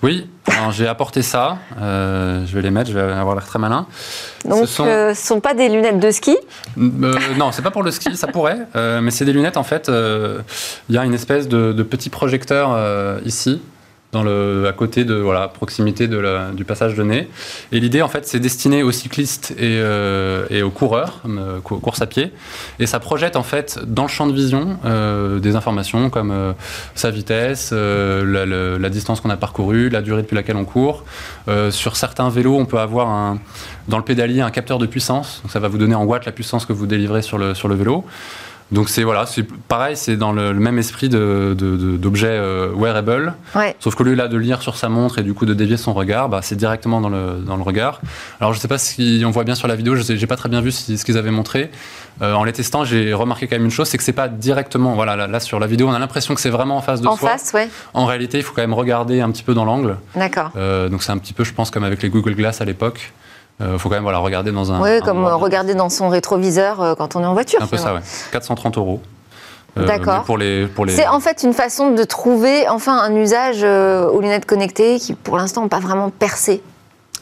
[0.02, 0.28] Oui,
[0.70, 3.86] j'ai apporté ça, euh, je vais les mettre, je vais avoir l'air très malin.
[4.44, 5.34] Donc ce ne sont...
[5.34, 5.40] sont...
[5.40, 6.36] pas des lunettes de ski?
[6.76, 9.88] Euh, Non, c'est pas pour le ski, ça pourrait, mais c'est des lunettes en fait,
[9.88, 12.76] il y a une espèce de, de petit projecteur
[13.24, 13.62] ici
[14.12, 17.28] dans le, à côté de voilà proximité de la, du passage de nez.
[17.72, 22.00] Et l'idée en fait c'est destiné aux cyclistes et, euh, et aux coureurs, euh, course
[22.00, 22.32] à pied.
[22.78, 26.52] Et ça projette en fait dans le champ de vision euh, des informations comme euh,
[26.94, 31.04] sa vitesse, euh, la, la, distance qu'on a parcourue, la durée depuis laquelle on court.
[31.70, 33.38] sur certains vélos, on peut avoir un,
[33.88, 35.40] dans le pédalier un capteur de puissance.
[35.42, 37.68] Donc ça va vous donner en watts la puissance que vous délivrez sur le, sur
[37.68, 38.04] le vélo.
[38.70, 43.34] Donc c'est voilà, c'est pareil, c'est dans le, même esprit d'objet euh, wearable.
[43.80, 45.94] Sauf qu'au lieu là de lire sur sa montre et du coup de dévier son
[45.94, 48.00] regard, bah, c'est directement dans le, dans le regard.
[48.40, 50.48] Alors je sais pas si on voit bien sur la vidéo, je n'ai pas très
[50.48, 51.70] bien vu ce qu'ils avaient montré.
[52.20, 54.94] Euh, en les testant, j'ai remarqué quand même une chose, c'est que c'est pas directement.
[54.94, 57.16] Voilà, là, sur la vidéo, on a l'impression que c'est vraiment en face de en
[57.16, 57.30] soi.
[57.30, 57.68] Face, ouais.
[57.94, 59.96] En réalité, il faut quand même regarder un petit peu dans l'angle.
[60.16, 60.50] D'accord.
[60.56, 63.12] Euh, donc c'est un petit peu, je pense, comme avec les Google Glass à l'époque.
[63.60, 64.80] Il euh, faut quand même voilà, regarder dans un.
[64.80, 67.60] Oui, comme regarder dans son rétroviseur euh, quand on est en voiture.
[67.60, 68.00] Un peu ça, oui.
[68.30, 69.00] 430 euros.
[69.76, 70.22] Euh, D'accord.
[70.24, 70.92] Pour les, pour les...
[70.92, 75.36] C'est en fait une façon de trouver enfin un usage aux lunettes connectées qui pour
[75.36, 76.62] l'instant n'ont pas vraiment percé.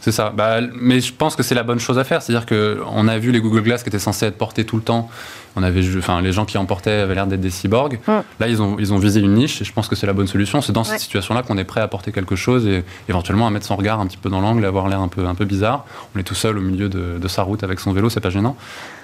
[0.07, 0.31] C'est ça.
[0.31, 2.23] Bah, mais je pense que c'est la bonne chose à faire.
[2.23, 5.11] C'est-à-dire qu'on a vu les Google Glass qui étaient censés être portés tout le temps.
[5.57, 7.99] On avait, enfin, les gens qui en portaient avaient l'air d'être des cyborgs.
[8.07, 8.13] Mm.
[8.39, 10.29] Là, ils ont, ils ont visé une niche et je pense que c'est la bonne
[10.29, 10.61] solution.
[10.61, 13.67] C'est dans cette situation-là qu'on est prêt à porter quelque chose et éventuellement à mettre
[13.67, 15.85] son regard un petit peu dans l'angle et avoir l'air un peu, un peu bizarre.
[16.15, 18.57] On est tout seul au milieu de, sa route avec son vélo, c'est pas gênant.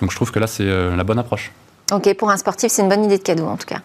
[0.03, 1.51] Donc je trouve que là, c'est euh, la bonne approche.
[1.91, 3.81] Ok, pour un sportif, c'est une bonne idée de cadeau en tout cas.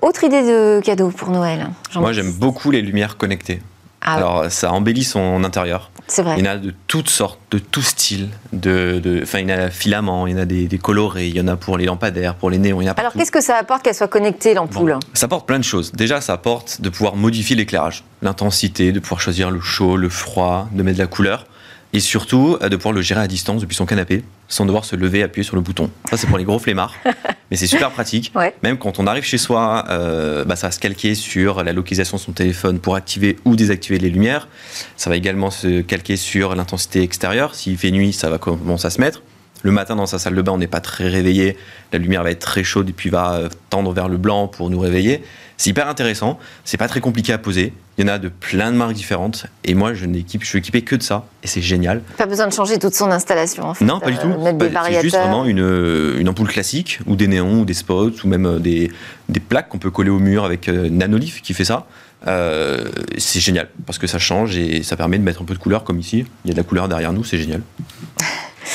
[0.00, 3.60] Autre idée de cadeau pour Noël Moi, j'aime beaucoup les lumières connectées.
[4.00, 5.90] Ah Alors, ça embellit son intérieur.
[6.06, 6.36] C'est vrai.
[6.38, 8.30] Il y en a de toutes sortes, de tout style.
[8.52, 11.40] De, enfin, il y en a filaments, il y en a des, colorés, il y
[11.40, 12.80] en a pour les lampadaires, pour les néons.
[12.80, 15.46] Il y en a Alors, qu'est-ce que ça apporte qu'elle soit connectée, l'ampoule Ça apporte
[15.46, 15.92] plein de choses.
[15.92, 20.68] Déjà, ça apporte de pouvoir modifier l'éclairage, l'intensité, de pouvoir choisir le chaud, le froid,
[20.72, 21.46] de mettre de la couleur
[21.92, 25.22] et surtout de pouvoir le gérer à distance depuis son canapé sans devoir se lever,
[25.22, 25.90] appuyer sur le bouton.
[26.08, 26.94] Ça, c'est pour les gros flemmards,
[27.50, 28.32] mais c'est super pratique.
[28.62, 32.16] Même quand on arrive chez soi, euh, bah, ça va se calquer sur la localisation
[32.16, 34.48] de son téléphone pour activer ou désactiver les lumières.
[34.96, 37.54] Ça va également se calquer sur l'intensité extérieure.
[37.54, 39.22] S'il fait nuit, ça va commencer à se mettre.
[39.62, 41.56] Le matin, dans sa salle de bain, on n'est pas très réveillé.
[41.92, 44.70] La lumière va être très chaude et puis va euh, tendre vers le blanc pour
[44.70, 45.22] nous réveiller.
[45.56, 46.38] C'est hyper intéressant.
[46.64, 47.72] C'est pas très compliqué à poser.
[47.96, 49.46] Il y en a de plein de marques différentes.
[49.64, 51.26] Et moi, je, je suis équipé que de ça.
[51.42, 52.02] Et c'est génial.
[52.16, 53.84] Pas besoin de changer toute son installation, en fait.
[53.84, 54.28] Non, pas du tout.
[54.28, 54.52] Euh,
[54.86, 58.28] c'est juste vraiment une, euh, une, ampoule classique, ou des néons, ou des spots, ou
[58.28, 58.92] même des,
[59.28, 61.86] des plaques qu'on peut coller au mur avec Nanolith qui fait ça.
[62.24, 65.82] c'est génial parce que ça change et ça permet de mettre un peu de couleur
[65.82, 66.24] comme ici.
[66.44, 67.62] Il y a de la couleur derrière nous, c'est génial.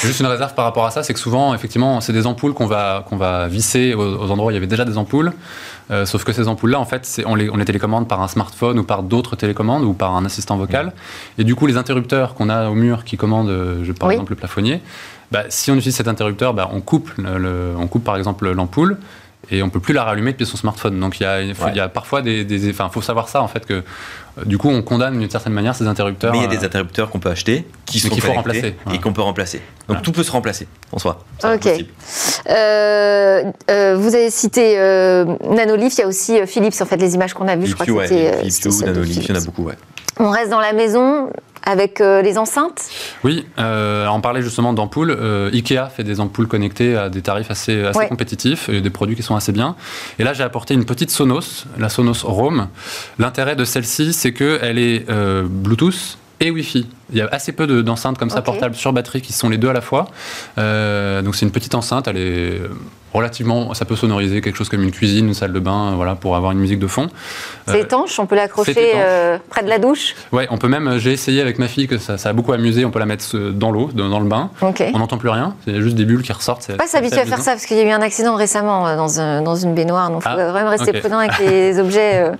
[0.03, 2.65] Juste une réserve par rapport à ça, c'est que souvent, effectivement, c'est des ampoules qu'on
[2.65, 5.31] va, qu'on va visser aux, endroits où il y avait déjà des ampoules.
[5.91, 8.79] Euh, sauf que ces ampoules-là, en fait, on les, on les télécommande par un smartphone
[8.79, 10.93] ou par d'autres télécommandes ou par un assistant vocal.
[11.37, 14.31] Et du coup, les interrupteurs qu'on a au mur qui commandent, euh, je, par exemple,
[14.33, 14.81] le plafonnier,
[15.31, 18.97] bah, si on utilise cet interrupteur, bah, on, coupe le, on coupe par exemple l'ampoule
[19.51, 20.99] et on peut plus la rallumer depuis son smartphone.
[20.99, 23.47] Donc il y a, il y a parfois des, des, enfin, faut savoir ça en
[23.47, 26.31] fait que euh, du coup on condamne d'une certaine manière ces interrupteurs.
[26.31, 28.75] Mais il y a des euh, interrupteurs qu'on peut acheter, qui sont qu'il faut remplacer
[28.93, 29.61] et qu'on peut remplacer.
[29.87, 31.23] Donc tout peut se remplacer en soi.
[31.43, 31.67] Ok.
[32.49, 33.51] Euh,
[33.97, 37.55] vous avez cité Nanolith, il y a aussi Philips en fait les images qu'on a
[37.55, 37.67] vues.
[37.67, 39.63] Je crois que c'était Philips, Nanolith, il y en a beaucoup.
[39.63, 39.75] Ouais.
[40.19, 41.29] On reste dans la maison
[41.65, 42.89] avec euh, les enceintes?
[43.23, 45.11] Oui, euh, on parlait justement d'ampoules.
[45.11, 49.15] Euh, Ikea fait des ampoules connectées à des tarifs assez, assez compétitifs et des produits
[49.15, 49.75] qui sont assez bien.
[50.19, 52.67] Et là, j'ai apporté une petite Sonos, la Sonos Roam.
[53.17, 56.87] L'intérêt de celle-ci, c'est qu'elle est Bluetooth et Wi-Fi.
[57.11, 59.69] Il y a assez peu d'enceintes comme ça portables sur batterie qui sont les deux
[59.69, 60.07] à la fois.
[60.57, 62.61] donc c'est une petite enceinte, elle est
[63.13, 66.35] relativement, ça peut sonoriser quelque chose comme une cuisine, une salle de bain, voilà, pour
[66.35, 67.07] avoir une musique de fond.
[67.67, 70.97] C'est euh, étanche, on peut l'accrocher euh, près de la douche Ouais, on peut même,
[70.97, 73.37] j'ai essayé avec ma fille, que ça, ça, a beaucoup amusé, on peut la mettre
[73.37, 74.49] dans l'eau, dans, le bain.
[74.61, 76.75] On n'entend plus rien, c'est juste des bulles qui ressortent.
[76.75, 79.43] Pas s'habituer à faire ça, parce qu'il y a eu un accident récemment euh, dans,
[79.43, 82.31] dans une baignoire, donc il faut ah, vraiment rester prudent avec les objets.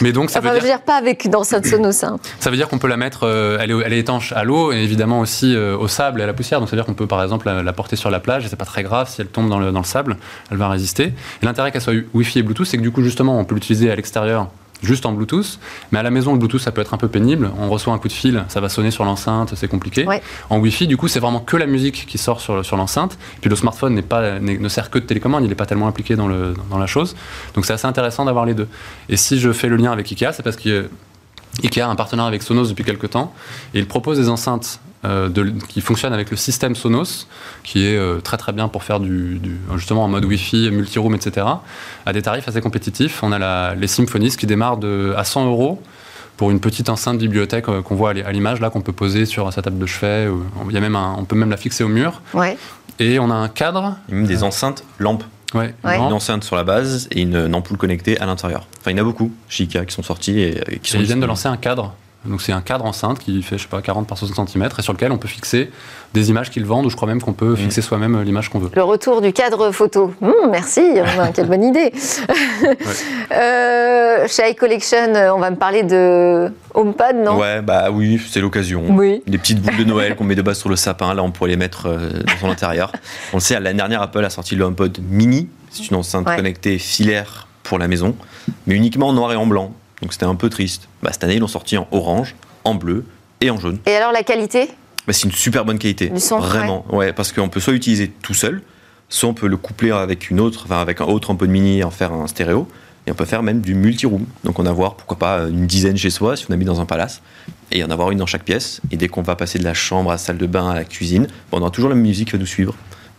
[0.00, 0.62] Mais donc, ça veut dire...
[0.62, 0.80] dire...
[0.82, 2.04] pas avec dans cette Sonos.
[2.04, 2.18] Hein.
[2.40, 3.26] Ça veut dire qu'on peut la mettre,
[3.60, 6.32] elle, est, elle, est, étanche à l'eau, et évidemment aussi au sable et à la
[6.32, 8.48] poussière, donc ça veut dire qu'on peut par exemple la, porter sur la plage, et
[8.48, 10.17] c'est pas très grave si elle tombe dans le, dans le sable,
[10.50, 11.12] elle va résister.
[11.42, 13.90] Et l'intérêt qu'elle soit Wi-Fi et Bluetooth, c'est que du coup, justement, on peut l'utiliser
[13.90, 14.48] à l'extérieur
[14.82, 15.58] juste en Bluetooth.
[15.92, 17.50] Mais à la maison, le Bluetooth, ça peut être un peu pénible.
[17.58, 20.06] On reçoit un coup de fil, ça va sonner sur l'enceinte, c'est compliqué.
[20.50, 23.18] En Wi-Fi, du coup, c'est vraiment que la musique qui sort sur, sur l'enceinte.
[23.40, 26.28] Puis le smartphone pas, ne sert que de télécommande, il n'est pas tellement impliqué dans,
[26.28, 27.16] le, dans la chose.
[27.54, 28.68] Donc c'est assez intéressant d'avoir les deux.
[29.08, 30.88] Et si je fais le lien avec IKEA, c'est parce que
[31.62, 33.32] IKEA a un partenaire avec Sonos depuis quelques temps
[33.74, 35.28] et il propose des enceintes euh,
[35.68, 37.28] qui fonctionnent avec le système Sonos,
[37.62, 39.40] qui est euh, très très bien pour faire du,
[39.76, 41.46] justement en mode Wi-Fi, multi-room, etc.,
[42.04, 43.22] à des tarifs assez compétitifs.
[43.22, 45.80] On a la, les Symphonies qui démarrent de, à 100 euros
[46.36, 49.52] pour une petite enceinte bibliothèque euh, qu'on voit à l'image là qu'on peut poser sur
[49.52, 50.28] sa table de chevet.
[50.68, 52.20] Il y a même on peut même la fixer au mur.
[52.34, 52.58] Ouais.
[52.98, 53.96] Et on a un cadre.
[54.08, 55.24] Même des enceintes lampes.
[55.54, 58.66] Ouais, Une enceinte sur la base et une, ampoule connectée à l'intérieur.
[58.80, 60.98] Enfin, il y en a beaucoup chez qui sont sortis et, qui sont.
[60.98, 63.68] ils viennent de lancer un cadre donc c'est un cadre enceinte qui fait, je sais
[63.68, 65.70] pas, 40 par 60 cm et sur lequel on peut fixer
[66.14, 68.58] des images qu'ils vendent ou je crois même qu'on peut fixer soi-même euh, l'image qu'on
[68.58, 68.70] veut.
[68.74, 70.12] Le retour du cadre photo.
[70.20, 70.82] Hum, merci,
[71.34, 71.92] quelle bonne idée.
[73.32, 77.38] euh, chez iCollection, euh, on va me parler de HomePod, non?
[77.38, 78.84] Ouais, bah oui, c'est l'occasion.
[78.90, 79.22] Oui.
[79.26, 81.50] Des petites boules de Noël qu'on met de base sur le sapin, là on pourrait
[81.50, 82.92] les mettre euh, dans son intérieur.
[83.32, 85.48] On le sait, l'année dernière, Apple a sorti le HomePod mini.
[85.70, 88.16] C'est une enceinte connectée filaire pour la maison,
[88.66, 89.74] mais uniquement en noir et en blanc.
[90.02, 90.88] Donc c'était un peu triste.
[91.02, 92.34] Bah, cette année, ils l'ont sorti en orange,
[92.64, 93.04] en bleu
[93.40, 93.78] et en jaune.
[93.86, 94.68] Et alors la qualité?
[95.06, 96.08] Bah, C'est une super bonne qualité.
[96.08, 97.12] Du Vraiment, ouais.
[97.12, 98.62] parce qu'on peut soit l'utiliser tout seul,
[99.08, 101.84] soit on peut le coupler avec une autre, enfin avec un autre de mini et
[101.84, 102.68] en faire un stéréo.
[103.06, 104.26] Et on peut faire même du multi-room.
[104.44, 107.22] Donc en avoir, pourquoi pas, une dizaine chez soi si on habite dans un palace.
[107.72, 108.82] Et en avoir une dans chaque pièce.
[108.90, 110.84] Et dès qu'on va passer de la chambre à la salle de bain à la
[110.84, 112.74] cuisine, on aura toujours la musique qui va nous suivre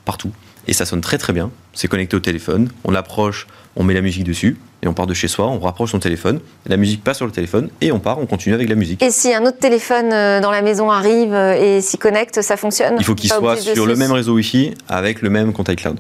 [0.06, 0.32] partout.
[0.68, 1.50] Et ça sonne très très bien.
[1.74, 2.70] C'est connecté au téléphone.
[2.84, 5.92] On l'approche, on met la musique dessus et on part de chez soi, on rapproche
[5.92, 8.76] son téléphone, la musique passe sur le téléphone et on part, on continue avec la
[8.76, 9.02] musique.
[9.04, 12.58] Et si un autre téléphone euh, dans la maison arrive euh, et s'y connecte, ça
[12.58, 16.00] fonctionne Il faut qu'il soit sur le même réseau Wi-Fi avec le même compte iCloud.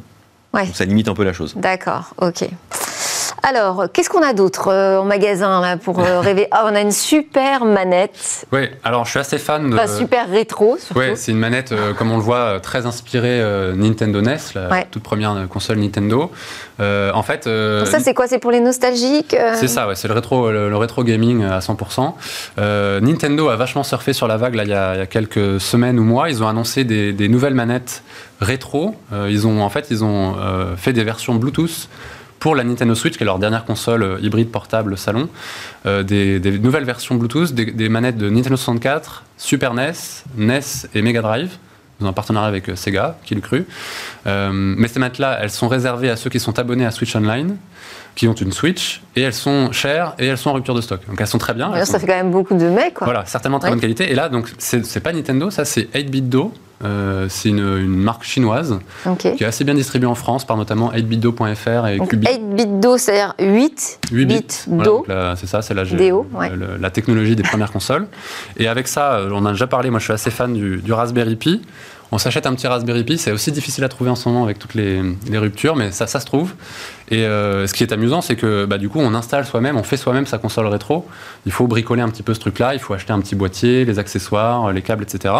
[0.53, 0.65] Ouais.
[0.73, 1.53] ça limite un peu la chose.
[1.57, 2.47] D'accord, ok.
[3.43, 6.47] Alors, qu'est-ce qu'on a d'autre euh, en magasin là, pour euh, rêver?
[6.51, 8.45] Ah, on a une super manette.
[8.51, 9.77] Oui, alors je suis assez fan de.
[9.87, 10.99] Super rétro, surtout.
[10.99, 13.41] Oui, c'est une manette, euh, comme on le voit, très inspirée
[13.75, 16.31] Nintendo NES, la toute première console Nintendo.
[16.79, 17.45] en fait.
[17.85, 18.27] ça, c'est quoi?
[18.27, 22.13] C'est pour les nostalgiques C'est ça, ouais, c'est le rétro, le, rétro gaming à 100%.
[23.01, 25.59] Nintendo a vachement surfé sur la vague là, il, y a, il y a quelques
[25.59, 26.29] semaines ou mois.
[26.29, 28.03] Ils ont annoncé des, des nouvelles manettes
[28.41, 28.95] rétro.
[29.27, 30.35] ils ont, en fait, ils ont
[30.77, 31.89] fait des versions Bluetooth
[32.39, 35.29] pour la Nintendo Switch, qui est leur dernière console euh, hybride portable salon,
[35.85, 39.93] euh, des, nouvelles versions Bluetooth, des, manettes de Nintendo 64, Super NES,
[40.37, 40.61] NES
[40.93, 41.57] et Mega Drive.
[42.01, 43.65] Ont un partenariat avec euh, Sega, qui le cru.
[44.25, 47.57] mais ces manettes-là, elles sont réservées à ceux qui sont abonnés à Switch Online,
[48.15, 50.99] qui ont une Switch, et elles sont chères et elles sont en rupture de stock.
[51.07, 51.85] Donc elles sont très bien.
[51.85, 52.95] ça fait quand même beaucoup de mecs.
[52.95, 53.05] Quoi.
[53.05, 54.11] Voilà, certainement très bonne qualité.
[54.11, 58.79] Et là, donc c'est pas Nintendo, ça c'est 8-bit Do, euh, c'est une, marque chinoise
[59.17, 62.27] qui est assez bien distribuée en France par notamment 8bitdo.fr et Qubit.
[62.27, 65.05] 8bitdo, c'est-à-dire 8, 8 bits, do.
[65.35, 68.07] c'est ça, c'est la, la, technologie des premières consoles.
[68.57, 70.93] Et avec ça, euh, on a déjà parlé, moi je suis assez fan du, du
[70.93, 71.61] Raspberry Pi.
[72.11, 74.57] On s'achète un petit Raspberry Pi, c'est aussi difficile à trouver en ce moment avec
[74.57, 76.55] toutes les, ruptures, mais ça, ça se trouve.
[77.11, 79.83] Et euh, ce qui est amusant, c'est que bah, du coup, on installe soi-même, on
[79.83, 81.07] fait soi-même sa console rétro.
[81.45, 83.99] Il faut bricoler un petit peu ce truc-là, il faut acheter un petit boîtier, les
[83.99, 85.33] accessoires, les câbles, etc.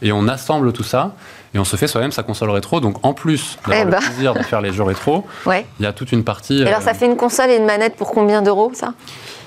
[0.00, 1.14] Et on assemble tout ça
[1.54, 2.80] et on se fait soi-même sa console rétro.
[2.80, 3.98] Donc en plus d'avoir eh le bah.
[3.98, 6.62] plaisir de faire les jeux rétro, il y a toute une partie.
[6.62, 8.94] alors ça euh, fait une console et une manette pour combien d'euros ça?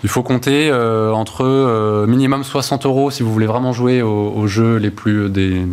[0.04, 4.78] Il faut compter euh, entre minimum 60 euros si vous voulez vraiment jouer aux, jeux
[4.78, 5.66] les plus des,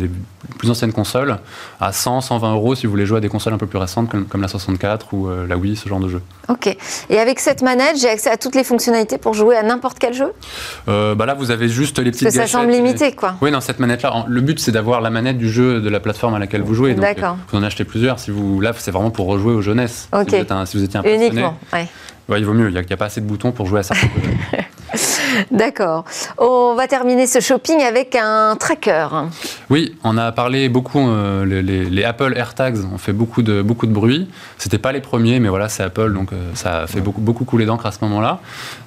[0.57, 1.37] plus anciennes consoles,
[1.79, 4.09] à 100, 120 euros si vous voulez jouer à des consoles un peu plus récentes
[4.09, 6.21] comme, la 64 ou euh, la Wii, ce genre de jeu.
[6.49, 6.75] Ok.
[7.09, 10.13] Et avec cette manette, j'ai accès à toutes les fonctionnalités pour jouer à n'importe quel
[10.13, 10.31] jeu?
[10.87, 13.35] Euh, bah Là, vous avez juste les petites Parce que ça semble limité, quoi.
[13.41, 16.35] Oui, dans cette manette-là, le but, c'est d'avoir la manette du jeu de la plateforme
[16.35, 16.93] à laquelle vous jouez.
[16.93, 17.37] D'accord.
[17.51, 18.19] Vous en achetez plusieurs.
[18.19, 20.07] Si vous, là, c'est vraiment pour rejouer aux jeunesses.
[20.13, 20.29] Ok.
[20.29, 21.87] Si, vous, êtes un, si vous étiez un Uniquement, ouais.
[22.27, 23.95] Ouais, il vaut mieux, il n'y a, pas assez de boutons pour jouer à ça.
[25.51, 26.05] D'accord.
[26.37, 29.07] On va terminer ce shopping avec un tracker.
[29.69, 33.91] Oui, on a parlé beaucoup, euh, les, Apple AirTags ont fait beaucoup de, beaucoup de
[33.91, 34.27] bruit.
[34.57, 37.45] C'était pas les premiers, mais voilà, c'est Apple, donc euh, ça a fait beaucoup, beaucoup
[37.45, 38.39] couler d'encre à ce moment-là.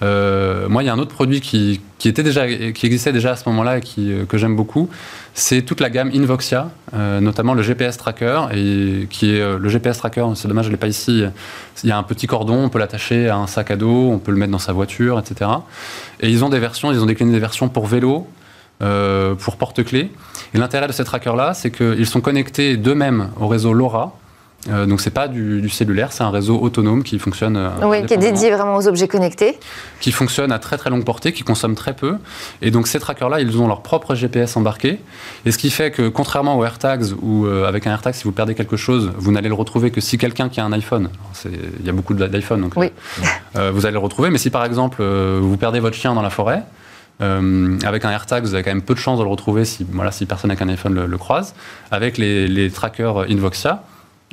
[0.02, 3.32] Euh, moi, il y a un autre produit qui, qui, était déjà, qui existait déjà
[3.32, 4.88] à ce moment-là et qui, que j'aime beaucoup.
[5.34, 10.24] C'est toute la gamme Invoxia, notamment le GPS Tracker, et qui est le GPS Tracker,
[10.34, 11.24] c'est dommage, je ne l'ai pas ici.
[11.84, 14.18] Il y a un petit cordon, on peut l'attacher à un sac à dos, on
[14.18, 15.50] peut le mettre dans sa voiture, etc.
[16.20, 18.26] Et ils ont des versions, ils ont décliné des versions pour vélo,
[18.80, 20.08] euh, pour porte-clés.
[20.54, 24.12] Et l'intérêt de ces trackers-là, c'est qu'ils sont connectés d'eux-mêmes au réseau LoRa.
[24.70, 27.56] Euh, donc c'est pas du, cellulaire, c'est un réseau autonome qui fonctionne.
[27.56, 29.58] Euh, oui, qui est dédié vraiment aux objets connectés.
[30.00, 32.16] Qui fonctionne à très très longue portée, qui consomme très peu.
[32.62, 35.00] Et donc ces trackers-là, ils ont leur propre GPS embarqué.
[35.44, 38.32] Et ce qui fait que contrairement aux AirTags, où euh, avec un AirTag, si vous
[38.32, 41.08] perdez quelque chose, vous n'allez le retrouver que si quelqu'un qui a un iPhone,
[41.44, 42.90] il y a beaucoup d'iPhone, donc oui.
[43.54, 44.30] vous allez le retrouver.
[44.30, 46.62] Mais si par exemple vous perdez votre chien dans la forêt,
[47.20, 50.12] avec un AirTag, vous avez quand même peu de chances de le retrouver si, voilà,
[50.12, 51.54] si personne avec un iPhone le, croise.
[51.90, 53.82] Avec les, les trackers Invoxia,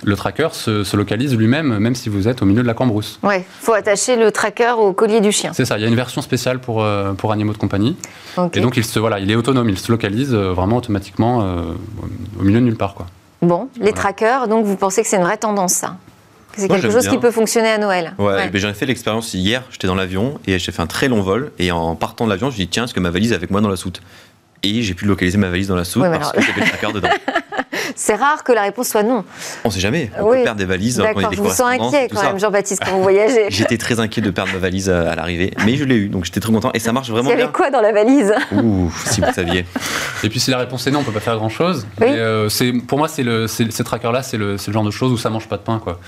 [0.03, 3.19] le tracker se, localise lui-même, même si vous êtes au milieu de la cambrousse.
[3.23, 5.53] Oui, il faut attacher le tracker au collier du chien.
[5.53, 7.95] C'est ça, il y a une version spéciale pour, euh, pour animaux de compagnie.
[8.53, 11.73] Et donc, il, se, voilà, il est autonome, il se localise euh, vraiment automatiquement euh,
[12.39, 12.93] au milieu de nulle part.
[12.93, 13.05] Quoi.
[13.41, 15.97] Bon, les trackers, donc vous pensez que c'est une vraie tendance, ça?
[16.57, 18.13] C'est quelque chose qui peut fonctionner à Noël?
[18.17, 19.63] Ouais, j'en ai fait l'expérience hier.
[19.71, 21.51] J'étais dans l'avion et j'ai fait un très long vol.
[21.59, 23.51] Et en partant de l'avion, je me dis tiens, est-ce que ma valise est avec
[23.51, 24.01] moi dans la soute?
[24.63, 27.09] Et j'ai pu localiser ma valise dans la soute parce que j'avais le tracker dedans.
[27.95, 29.23] C'est rare que la réponse soit non.
[29.63, 30.11] On ne sait jamais.
[30.19, 30.97] On peut perdre des valises.
[30.97, 33.47] D'accord, je vous sens inquiet quand même, Jean-Baptiste, quand vous voyagez.
[33.49, 36.39] j'étais très inquiet de perdre ma valise à l'arrivée, mais je l'ai eu, donc j'étais
[36.39, 36.71] très content.
[36.73, 37.35] Et ça marche vraiment bien.
[37.35, 38.33] Il y avait quoi dans la valise?
[38.51, 39.65] Ouh, si vous saviez.
[40.23, 41.85] Et puis si la réponse est non, on ne peut pas faire grand-chose.
[42.01, 42.49] Euh,
[42.87, 45.47] pour moi, c'est le, ces trackers-là, c'est le, le, genre de choses où ça mange
[45.47, 45.79] pas de pain.
[45.83, 45.99] Quoi.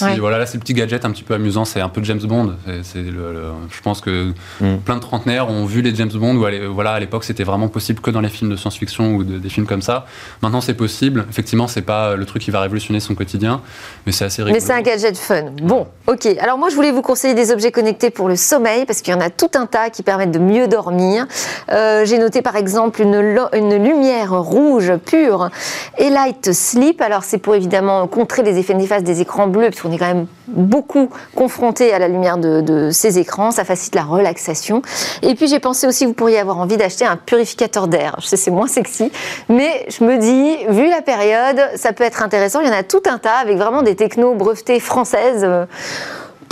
[0.00, 2.54] Voilà, là, c'est le petit gadget un petit peu amusant, c'est un peu James Bond.
[2.82, 4.78] C'est, je pense que mm.
[4.84, 8.00] plein de trentenaires ont vu les James Bond, où voilà, à l'époque, c'était vraiment possible
[8.00, 10.06] que dans les films de science-fiction ou des films comme ça.
[10.42, 11.26] Maintenant, c'est possible.
[11.30, 13.60] Effectivement, c'est pas le truc qui va révolutionner son quotidien,
[14.06, 14.60] mais c'est assez rigolo.
[14.60, 15.52] Mais c'est un gadget fun.
[15.62, 16.26] Bon, ok.
[16.40, 19.16] Alors moi, je voulais vous conseiller des objets connectés pour le sommeil, parce qu'il y
[19.16, 21.26] en a tout un tas qui permettent de mieux dormir.
[21.70, 23.14] Euh, j'ai noté par exemple une,
[23.52, 25.50] une lumière rouge pure
[25.98, 27.00] et light sleep.
[27.00, 30.26] Alors c'est pour évidemment contrer les effets néfastes des écrans bleus, on est quand même
[30.48, 34.82] beaucoup confronté à la lumière de, ces écrans, ça facilite la relaxation.
[35.22, 38.16] Et puis j'ai pensé aussi, vous pourriez avoir envie d'acheter un purificateur d'air.
[38.20, 39.10] Je sais, c'est moins sexy,
[39.48, 42.60] mais je me dis, vu la période, ça peut être intéressant.
[42.60, 45.46] Il y en a tout un tas avec vraiment des technos brevetés françaises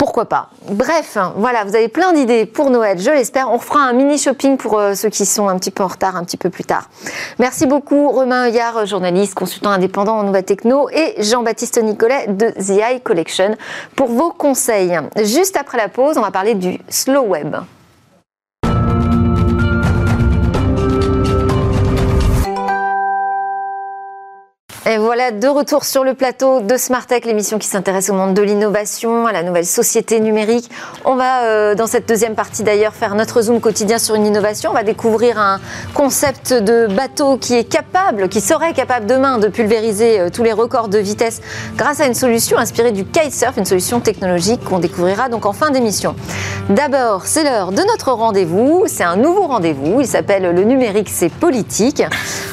[0.03, 0.49] pourquoi pas.
[0.69, 3.49] Bref, voilà, vous avez plein d'idées pour Noël, je l'espère.
[3.49, 6.17] On fera un mini shopping pour euh, ceux qui sont un petit peu en retard,
[6.17, 6.89] un petit peu plus tard.
[7.39, 12.81] Merci beaucoup Romain Heuillard, journaliste, consultant indépendant en nouvelles techno, et Jean-Baptiste Nicolet de The
[12.81, 13.55] Eye Collection
[13.95, 14.99] pour vos conseils.
[15.23, 17.55] Juste après la pause, on va parler du slow web.
[24.85, 28.33] Et voilà, de retour sur le plateau de Smart Tech, l'émission qui s'intéresse au monde
[28.33, 30.69] de l'innovation, à la nouvelle société numérique.
[31.05, 34.71] On va, euh, dans cette deuxième partie d'ailleurs, faire notre zoom quotidien sur une innovation.
[34.71, 35.61] On va découvrir un
[35.93, 40.51] concept de bateau qui est capable, qui serait capable demain de pulvériser euh, tous les
[40.51, 41.39] records de vitesse
[41.77, 45.71] grâce à une solution inspirée du kitesurf, une solution technologique qu'on découvrira donc en fin
[45.71, 46.13] d'émission.
[46.67, 48.83] D'abord, c'est l'heure de notre rendez-vous.
[48.87, 50.01] C'est un nouveau rendez-vous.
[50.01, 52.03] Il s'appelle Le numérique, c'est politique.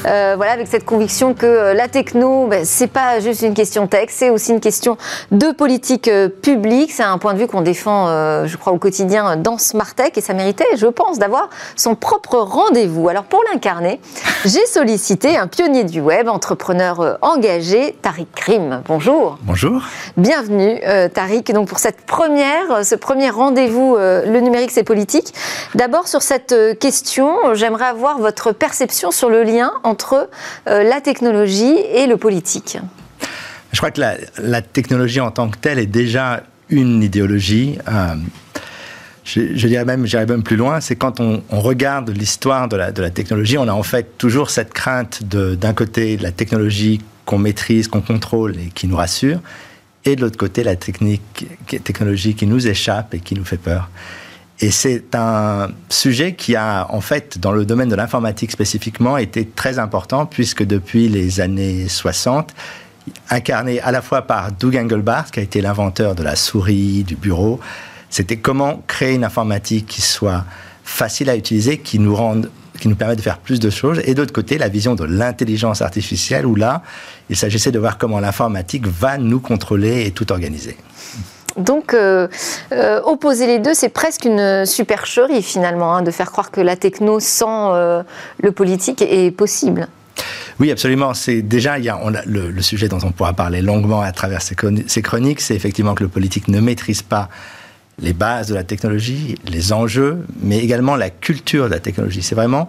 [0.06, 4.18] Euh, voilà, avec cette conviction que la technologie ben, c'est pas juste une question texte,
[4.18, 4.98] c'est aussi une question
[5.30, 6.92] de politique euh, publique.
[6.92, 10.12] C'est un point de vue qu'on défend, euh, je crois, au quotidien dans Smart Tech
[10.16, 13.08] et ça méritait, je pense, d'avoir son propre rendez-vous.
[13.08, 14.00] Alors pour l'incarner,
[14.44, 18.82] j'ai sollicité un pionnier du web, entrepreneur euh, engagé, Tariq Krim.
[18.86, 19.38] Bonjour.
[19.42, 19.82] Bonjour.
[20.16, 20.80] Bienvenue,
[21.14, 21.52] Tariq.
[21.52, 25.32] Donc pour cette première, ce premier rendez-vous, le numérique c'est politique.
[25.74, 30.28] D'abord sur cette question, j'aimerais avoir votre perception sur le lien entre
[30.66, 32.76] la technologie et le politique
[33.72, 37.78] Je crois que la, technologie en tant que telle est déjà une idéologie.
[37.88, 38.14] Euh,
[39.24, 43.08] je, dirais même, j'irais même plus loin, c'est quand on, regarde l'histoire de la, de
[43.08, 48.00] technologie, on a en fait toujours cette crainte d'un côté la technologie qu'on maîtrise, qu'on
[48.00, 49.38] contrôle et qui nous rassure,
[50.04, 53.88] et de l'autre côté la technologie qui nous échappe et qui nous fait peur.
[54.62, 59.46] Et c'est un sujet qui a, en fait, dans le domaine de l'informatique spécifiquement, été
[59.46, 62.54] très important, puisque depuis les années 60,
[63.30, 67.16] incarné à la fois par Doug Engelbart, qui a été l'inventeur de la souris, du
[67.16, 67.58] bureau,
[68.10, 70.44] c'était comment créer une informatique qui soit
[70.84, 74.14] facile à utiliser, qui nous rende qui nous permet de faire plus de choses, et
[74.14, 76.82] d'autre côté, la vision de l'intelligence artificielle, où là,
[77.28, 80.76] il s'agissait de voir comment l'informatique va nous contrôler et tout organiser.
[81.56, 82.28] Donc, euh,
[82.72, 86.76] euh, opposer les deux, c'est presque une supercherie finalement, hein, de faire croire que la
[86.76, 88.02] techno sans euh,
[88.42, 89.88] le politique est possible.
[90.58, 91.14] Oui, absolument.
[91.14, 95.94] C'est déjà le, sujet dont on pourra parler longuement à travers ces, chroniques, c'est effectivement
[95.94, 97.28] que le politique ne maîtrise pas
[97.98, 102.22] les bases de la technologie, les enjeux, mais également la culture de la technologie.
[102.22, 102.68] C'est vraiment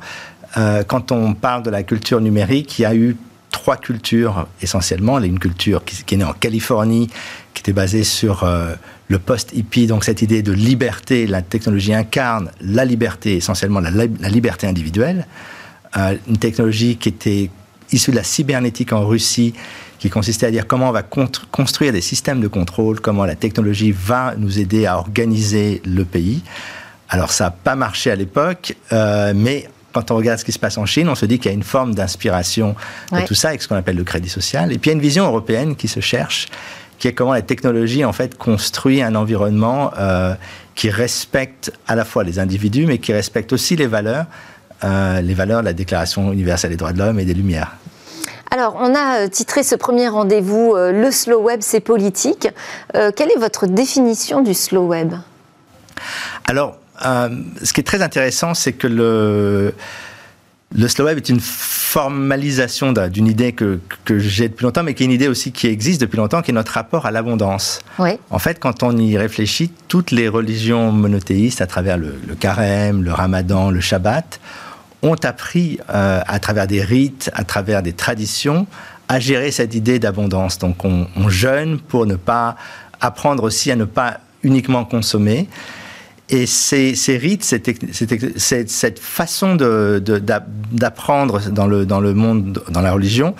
[0.87, 3.15] quand on parle de la culture numérique, il y a eu
[3.51, 5.19] trois cultures essentiellement.
[5.19, 7.09] Il y a une culture qui est née en Californie,
[7.61, 8.73] qui était basé sur euh,
[9.07, 11.27] le post-hippie, donc cette idée de liberté.
[11.27, 15.27] La technologie incarne la liberté, essentiellement la, liberté individuelle.
[15.95, 17.51] Euh, une technologie qui était
[17.91, 19.53] issu de la cybernétique en Russie,
[19.99, 23.91] qui consistait à dire comment on va construire des systèmes de contrôle, comment la technologie
[23.91, 26.41] va nous aider à organiser le pays.
[27.09, 30.57] Alors ça n'a pas marché à l'époque, euh, mais quand on regarde ce qui se
[30.57, 32.75] passe en Chine, on se dit qu'il y a une forme d'inspiration
[33.11, 34.71] de tout ça avec ce qu'on appelle le crédit social.
[34.71, 36.47] Et puis il y a une vision européenne qui se cherche,
[37.01, 40.35] qui est comment la technologie en fait construit un environnement euh,
[40.75, 44.27] qui respecte à la fois les individus, mais qui respecte aussi les valeurs,
[44.83, 47.75] euh, les valeurs de la Déclaration universelle des droits de l'homme et des Lumières.
[48.51, 52.47] Alors, on a euh, titré ce premier rendez-vous Le slow web, c'est politique.
[52.93, 55.15] quelle est votre définition du slow web?
[56.45, 59.73] Alors, ce qui est très intéressant, c'est que le,
[60.75, 61.41] le slow web est une
[61.91, 65.67] formalisation d'une idée que, que j'ai depuis longtemps, mais qui est une idée aussi qui
[65.67, 67.79] existe depuis longtemps, qui est notre rapport à l'abondance.
[67.99, 68.11] Oui.
[68.29, 73.11] En fait, quand on y réfléchit, toutes les religions monothéistes, à travers le, carême, le
[73.11, 74.39] ramadan, le shabbat,
[75.01, 78.67] ont appris, euh, à travers des rites, à travers des traditions,
[79.09, 80.59] à gérer cette idée d'abondance.
[80.59, 82.55] Donc on, on jeûne pour ne pas
[83.01, 85.49] apprendre aussi à ne pas uniquement consommer.
[86.33, 93.35] Et ces, rites, cette façon d'apprendre dans, le, dans le monde, dans la religion,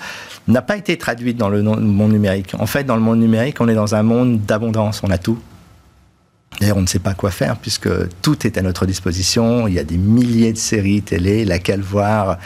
[0.46, 2.54] n'a pas été traduite dans le monde numérique.
[2.58, 5.38] En fait, dans le monde numérique, on est dans un monde d'abondance, on a tout.
[6.60, 7.88] D'ailleurs, on ne sait pas quoi faire puisque
[8.20, 9.66] tout est à notre disposition.
[9.66, 12.38] Il y a des milliers de séries télé, laquelle voir.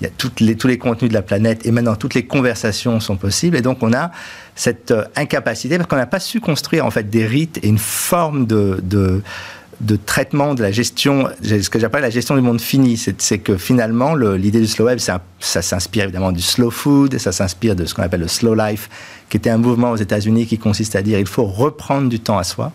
[0.00, 2.26] Il y a toutes les, tous les contenus de la planète et maintenant toutes les
[2.26, 3.56] conversations sont possibles.
[3.56, 4.10] Et donc, on a
[4.56, 7.78] cette euh, incapacité parce qu'on n'a pas su construire en fait des rites et une
[7.78, 9.22] forme de, de
[9.80, 12.96] de traitement de la gestion, ce que j'appelle la gestion du monde fini.
[12.96, 17.74] C'est que finalement, l'idée du slow web, ça, s'inspire évidemment du slow food, ça s'inspire
[17.74, 18.88] de ce qu'on appelle le slow life,
[19.28, 22.38] qui était un mouvement aux États-Unis qui consiste à dire il faut reprendre du temps
[22.38, 22.72] à soi.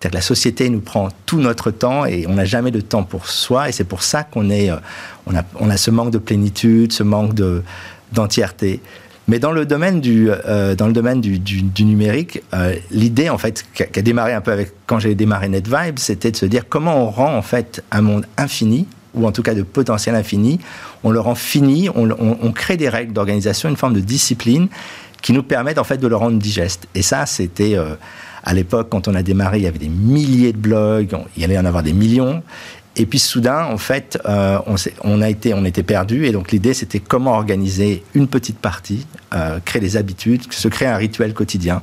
[0.00, 3.04] C'est-à-dire que la société nous prend tout notre temps et on n'a jamais de temps
[3.04, 3.68] pour soi.
[3.68, 4.76] Et c'est pour ça qu'on euh,
[5.26, 7.34] on a, on a ce manque de plénitude, ce manque
[8.10, 8.80] d'entièreté.
[9.28, 13.38] Mais dans le domaine du, euh, dans le domaine du, du, numérique, euh, l'idée en
[13.38, 16.64] fait qui a, démarré un peu avec quand j'ai démarré NetVibe, c'était de se dire
[16.68, 20.58] comment on rend en fait un monde infini ou en tout cas de potentiel infini,
[21.04, 24.68] on le rend fini, on crée des règles d'organisation, une forme de discipline
[25.22, 26.86] qui nous permettent en fait de le rendre digeste.
[26.94, 27.94] Et ça, c'était euh,
[28.44, 31.44] à l'époque quand on a démarré, il y avait des milliers de blogs, il y
[31.44, 32.42] allait en avoir des millions.
[32.96, 34.58] Et puis soudain, en fait, euh,
[35.02, 36.26] on, a été, on était perdu.
[36.26, 40.88] Et donc l'idée, c'était comment organiser une petite partie, euh, créer des habitudes, se créer
[40.88, 41.82] un rituel quotidien.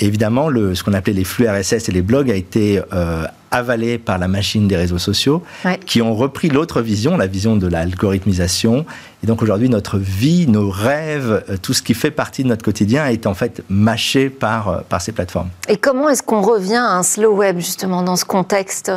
[0.00, 4.18] évidemment, ce qu'on appelait les flux RSS et les blogs a été euh, avalés par
[4.18, 5.42] la machine des réseaux sociaux,
[5.86, 8.84] qui ont repris l'autre vision, la vision de l'algorithmisation.
[9.22, 12.64] Et donc aujourd'hui, notre vie, nos rêves, euh, tout ce qui fait partie de notre
[12.64, 15.48] quotidien est en fait mâché par, euh, par ces plateformes.
[15.68, 18.92] Et comment est-ce qu'on revient à un slow web justement dans ce contexte?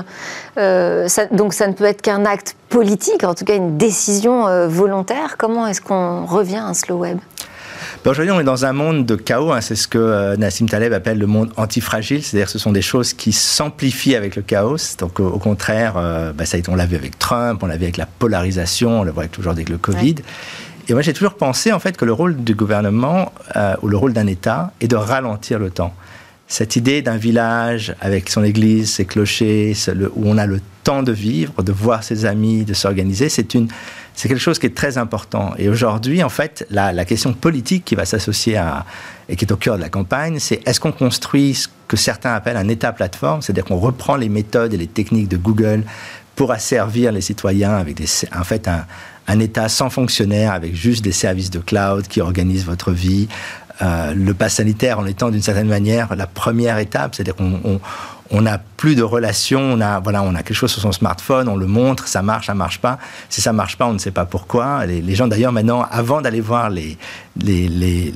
[0.58, 5.36] Euh, Donc ça ne peut être qu'un acte politique, en tout cas une décision volontaire.
[5.38, 7.18] Comment est-ce qu'on revient à un slow web?
[8.10, 9.52] Aujourd'hui, on est dans un monde de chaos.
[9.52, 9.62] Hein.
[9.62, 12.24] c'est ce que euh, Nassim Taleb appelle le monde antifragile.
[12.24, 14.78] C'est-à-dire que ce sont des choses qui s'amplifient avec le chaos.
[14.98, 17.98] Donc, au, contraire, euh, ben, ça, on l'a vu avec Trump, on l'a vu avec
[17.98, 20.16] la polarisation, on le voit toujours avec le Covid.
[20.88, 23.98] Et moi, j'ai toujours pensé en fait que le rôle du gouvernement euh, ou le
[23.98, 25.94] rôle d'un État est de ralentir le temps.
[26.52, 29.74] Cette idée d'un village avec son église, ses clochers,
[30.18, 33.70] où on a le temps de vivre, de voir ses amis, de s'organiser, c'est une
[34.16, 35.54] c'est quelque chose qui est très important.
[35.58, 38.86] Et aujourd'hui, en fait, la, question politique qui va s'associer à,
[39.30, 42.34] et qui est au cœur de la campagne, c'est est-ce qu'on construit ce que certains
[42.34, 45.86] appellent un État plateforme, c'est-à-dire qu'on reprend les méthodes et les techniques de Google
[46.36, 48.86] pour asservir les citoyens avec des, en fait un,
[49.28, 53.28] un État sans fonctionnaires, avec juste des services de cloud qui organisent votre vie.
[53.82, 57.80] Euh, le pass sanitaire en étant d'une certaine manière la première étape, c'est-à-dire qu'on
[58.30, 61.48] on, n'a plus de relation, on a, voilà, on a quelque chose sur son smartphone,
[61.48, 63.00] on le montre, ça marche, ça marche pas.
[63.30, 64.86] Si ça marche pas, on ne sait pas pourquoi.
[64.86, 66.98] Les, gens d'ailleurs maintenant, avant d'aller voir les,
[67.42, 68.14] les, les,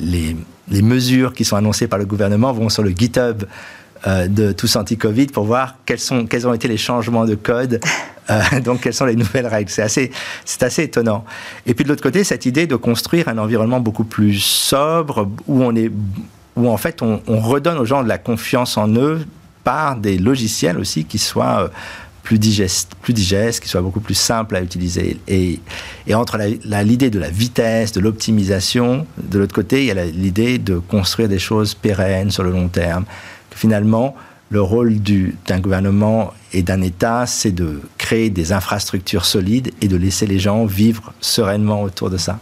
[0.70, 3.44] les, mesures qui sont annoncées par le gouvernement, vont sur le GitHub
[4.06, 7.80] de Tous Anti-Covid pour voir quels, sont, quels ont été les changements de code,
[8.30, 9.70] euh, donc quelles sont les nouvelles règles.
[9.70, 10.12] C'est assez,
[10.44, 11.26] c'est assez étonnant.
[11.66, 15.64] Et puis de l'autre côté, cette idée de construire un environnement beaucoup plus sobre, où
[15.64, 15.92] on est
[16.56, 19.26] où en fait on, on redonne aux gens de la confiance en eux
[19.66, 21.68] par des logiciels aussi qui soient euh,
[22.24, 25.18] plus digestes, plus digestes, qui soient beaucoup plus simples à utiliser.
[25.28, 25.60] Et,
[26.08, 30.58] et entre l'idée de la vitesse, de l'optimisation, de l'autre côté, il y a l'idée
[30.58, 33.06] de construire des choses pérennes sur le long terme.
[33.56, 34.16] Finalement,
[34.50, 34.98] le rôle
[35.48, 40.38] d'un gouvernement et d'un État, c'est de créer des infrastructures solides et de laisser les
[40.40, 42.38] gens vivre sereinement autour de ça.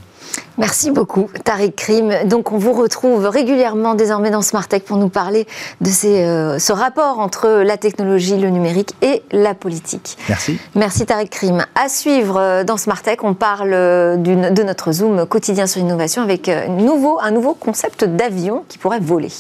[0.58, 2.12] Merci beaucoup, Tariq Krim.
[2.26, 5.48] Donc, on vous retrouve régulièrement désormais dans Smart Tech pour nous parler
[5.82, 10.18] de euh, ce rapport entre la technologie, le numérique et la politique.
[10.30, 10.60] Merci.
[10.76, 11.66] Merci, Tariq Krim.
[11.76, 16.22] À suivre euh, dans Smart Tech, on parle euh, de notre Zoom quotidien sur l'innovation
[16.22, 19.32] avec nouveau, un nouveau concept d'avion qui pourrait voler.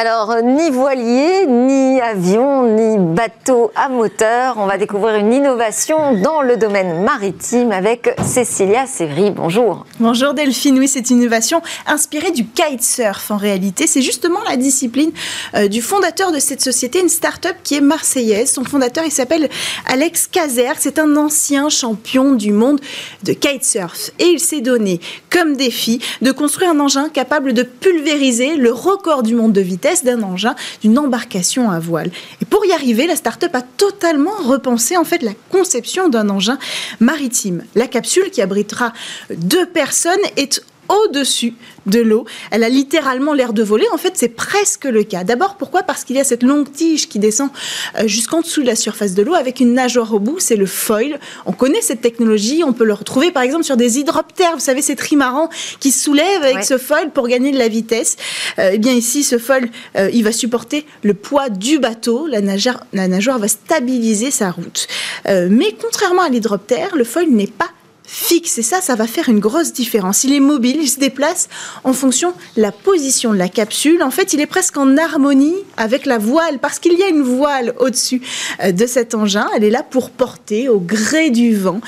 [0.00, 4.54] Alors, euh, ni voilier, ni avion, ni bateau à moteur.
[4.58, 9.32] On va découvrir une innovation dans le domaine maritime avec Cécilia Sévry.
[9.32, 9.86] Bonjour.
[9.98, 10.78] Bonjour Delphine.
[10.78, 13.88] Oui, c'est une innovation inspirée du kitesurf en réalité.
[13.88, 15.10] C'est justement la discipline
[15.56, 18.52] euh, du fondateur de cette société, une start-up qui est marseillaise.
[18.52, 19.48] Son fondateur, il s'appelle
[19.84, 20.74] Alex Cazer.
[20.78, 22.80] C'est un ancien champion du monde
[23.24, 24.12] de kitesurf.
[24.20, 29.24] Et il s'est donné comme défi de construire un engin capable de pulvériser le record
[29.24, 32.10] du monde de vitesse d'un engin, d'une embarcation à voile.
[32.40, 36.58] Et pour y arriver, la start-up a totalement repensé en fait la conception d'un engin
[37.00, 37.64] maritime.
[37.74, 38.92] La capsule qui abritera
[39.30, 41.54] deux personnes est au-dessus
[41.86, 42.24] de l'eau.
[42.50, 43.86] Elle a littéralement l'air de voler.
[43.92, 45.24] En fait, c'est presque le cas.
[45.24, 45.82] D'abord, pourquoi?
[45.82, 47.50] Parce qu'il y a cette longue tige qui descend
[47.98, 50.38] euh, jusqu'en dessous de la surface de l'eau avec une nageoire au bout.
[50.38, 51.18] C'est le foil.
[51.46, 52.62] On connaît cette technologie.
[52.64, 54.54] On peut le retrouver, par exemple, sur des hydroptères.
[54.54, 55.48] Vous savez, ces trimarans
[55.80, 58.16] qui se soulèvent avec ce foil pour gagner de la vitesse.
[58.58, 62.26] Euh, eh bien, ici, ce foil, euh, il va supporter le poids du bateau.
[62.26, 64.86] La nageoire, la nageoire va stabiliser sa route.
[65.26, 67.70] mais contrairement à l'hydroptère, le foil n'est pas
[68.08, 68.56] fixe.
[68.56, 70.24] Et ça, ça va faire une grosse différence.
[70.24, 71.48] Il est mobile, il se déplace
[71.84, 74.02] en fonction de la position de la capsule.
[74.02, 77.22] En fait, il est presque en harmonie avec la voile parce qu'il y a une
[77.22, 78.22] voile au-dessus
[78.64, 79.46] euh, de cet engin.
[79.54, 81.80] Elle est là pour porter au gré du vent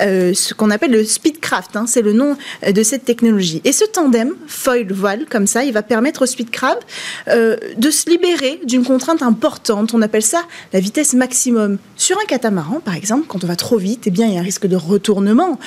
[0.00, 1.76] euh, ce qu'on appelle le speedcraft.
[1.76, 1.84] Hein.
[1.86, 3.60] C'est le nom euh, de cette technologie.
[3.64, 6.86] Et ce tandem foil-voile, comme ça, il va permettre au speedcraft
[7.26, 9.92] de se libérer d'une contrainte importante.
[9.92, 11.78] On appelle ça la vitesse maximum.
[11.96, 14.40] Sur un catamaran, par exemple, quand on va trop vite, eh bien, il y a
[14.40, 15.58] un risque de retournement.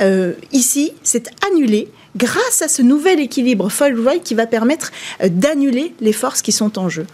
[0.00, 4.92] Euh, ici, c'est annulé grâce à ce nouvel équilibre foil qui va permettre
[5.22, 7.06] euh, d'annuler les forces qui sont en jeu.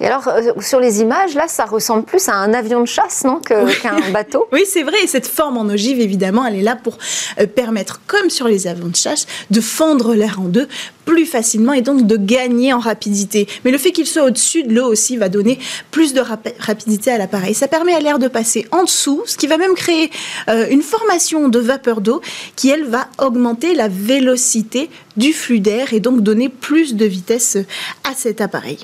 [0.00, 3.24] Et alors, euh, sur les images, là, ça ressemble plus à un avion de chasse,
[3.24, 4.46] non, qu'un bateau?
[4.52, 4.96] Oui, c'est vrai.
[5.02, 6.98] Et cette forme en ogive, évidemment, elle est là pour
[7.40, 10.68] euh, permettre, comme sur les avions de chasse, de fendre l'air en deux
[11.04, 13.48] plus facilement et donc de gagner en rapidité.
[13.64, 15.58] Mais le fait qu'il soit au-dessus de l'eau aussi va donner
[15.90, 16.20] plus de
[16.60, 17.54] rapidité à l'appareil.
[17.54, 20.10] Ça permet à l'air de passer en dessous, ce qui va même créer
[20.48, 22.20] euh, une formation de vapeur d'eau
[22.56, 27.56] qui, elle, va augmenter la vélocité du flux d'air et donc donner plus de vitesse
[28.04, 28.78] à cet appareil.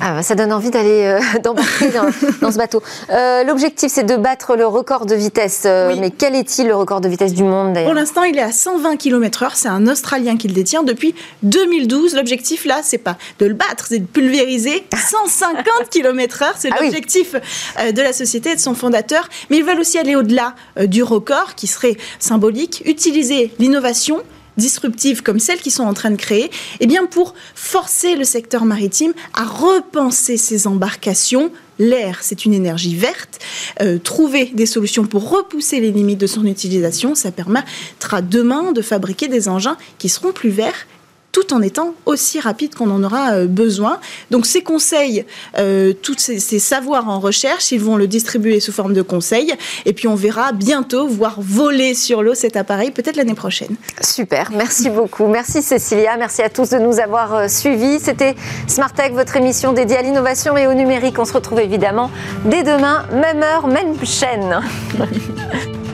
[0.00, 2.82] Ah, bah, ça donne envie d'aller euh, d'embarquer dans, ce bateau.
[3.10, 5.62] Euh, l'objectif, c'est de battre le record de vitesse.
[5.66, 8.52] Euh, mais quel est-il le record de vitesse du monde Pour l'instant, il est à
[8.52, 9.50] 120 km/h.
[9.54, 12.16] C'est un Australien qui le détient depuis 2012.
[12.16, 16.46] L'objectif là, c'est pas de le battre, c'est de pulvériser 150 km/h.
[16.58, 19.28] C'est ah l'objectif de la société et de son fondateur.
[19.50, 20.54] Mais ils veulent aussi aller au-delà
[20.86, 24.22] du record, qui serait symbolique, utiliser l'innovation
[24.56, 26.50] disruptives comme celles qui sont en train de créer,
[26.80, 31.50] eh bien pour forcer le secteur maritime à repenser ses embarcations
[31.80, 33.40] L'air, c'est une énergie verte.
[33.80, 38.80] Euh, trouver des solutions pour repousser les limites de son utilisation, ça permettra demain de
[38.80, 40.86] fabriquer des engins qui seront plus verts
[41.34, 43.98] tout en étant aussi rapide qu'on en aura euh, besoin.
[44.30, 45.26] Donc ces conseils,
[45.58, 49.52] euh, tous ces, savoirs en recherche, ils vont le distribuer sous forme de conseils.
[49.84, 53.74] Et puis on verra bientôt voir voler sur l'eau cet appareil, peut-être l'année prochaine.
[54.00, 55.26] Super, merci beaucoup.
[55.26, 57.98] Merci Cécilia, merci à tous de nous avoir euh, suivis.
[57.98, 58.36] C'était
[58.68, 61.18] Smart Tech, votre émission dédiée à l'innovation et au numérique.
[61.18, 62.12] On se retrouve évidemment
[62.44, 64.60] dès demain, même heure, même chaîne.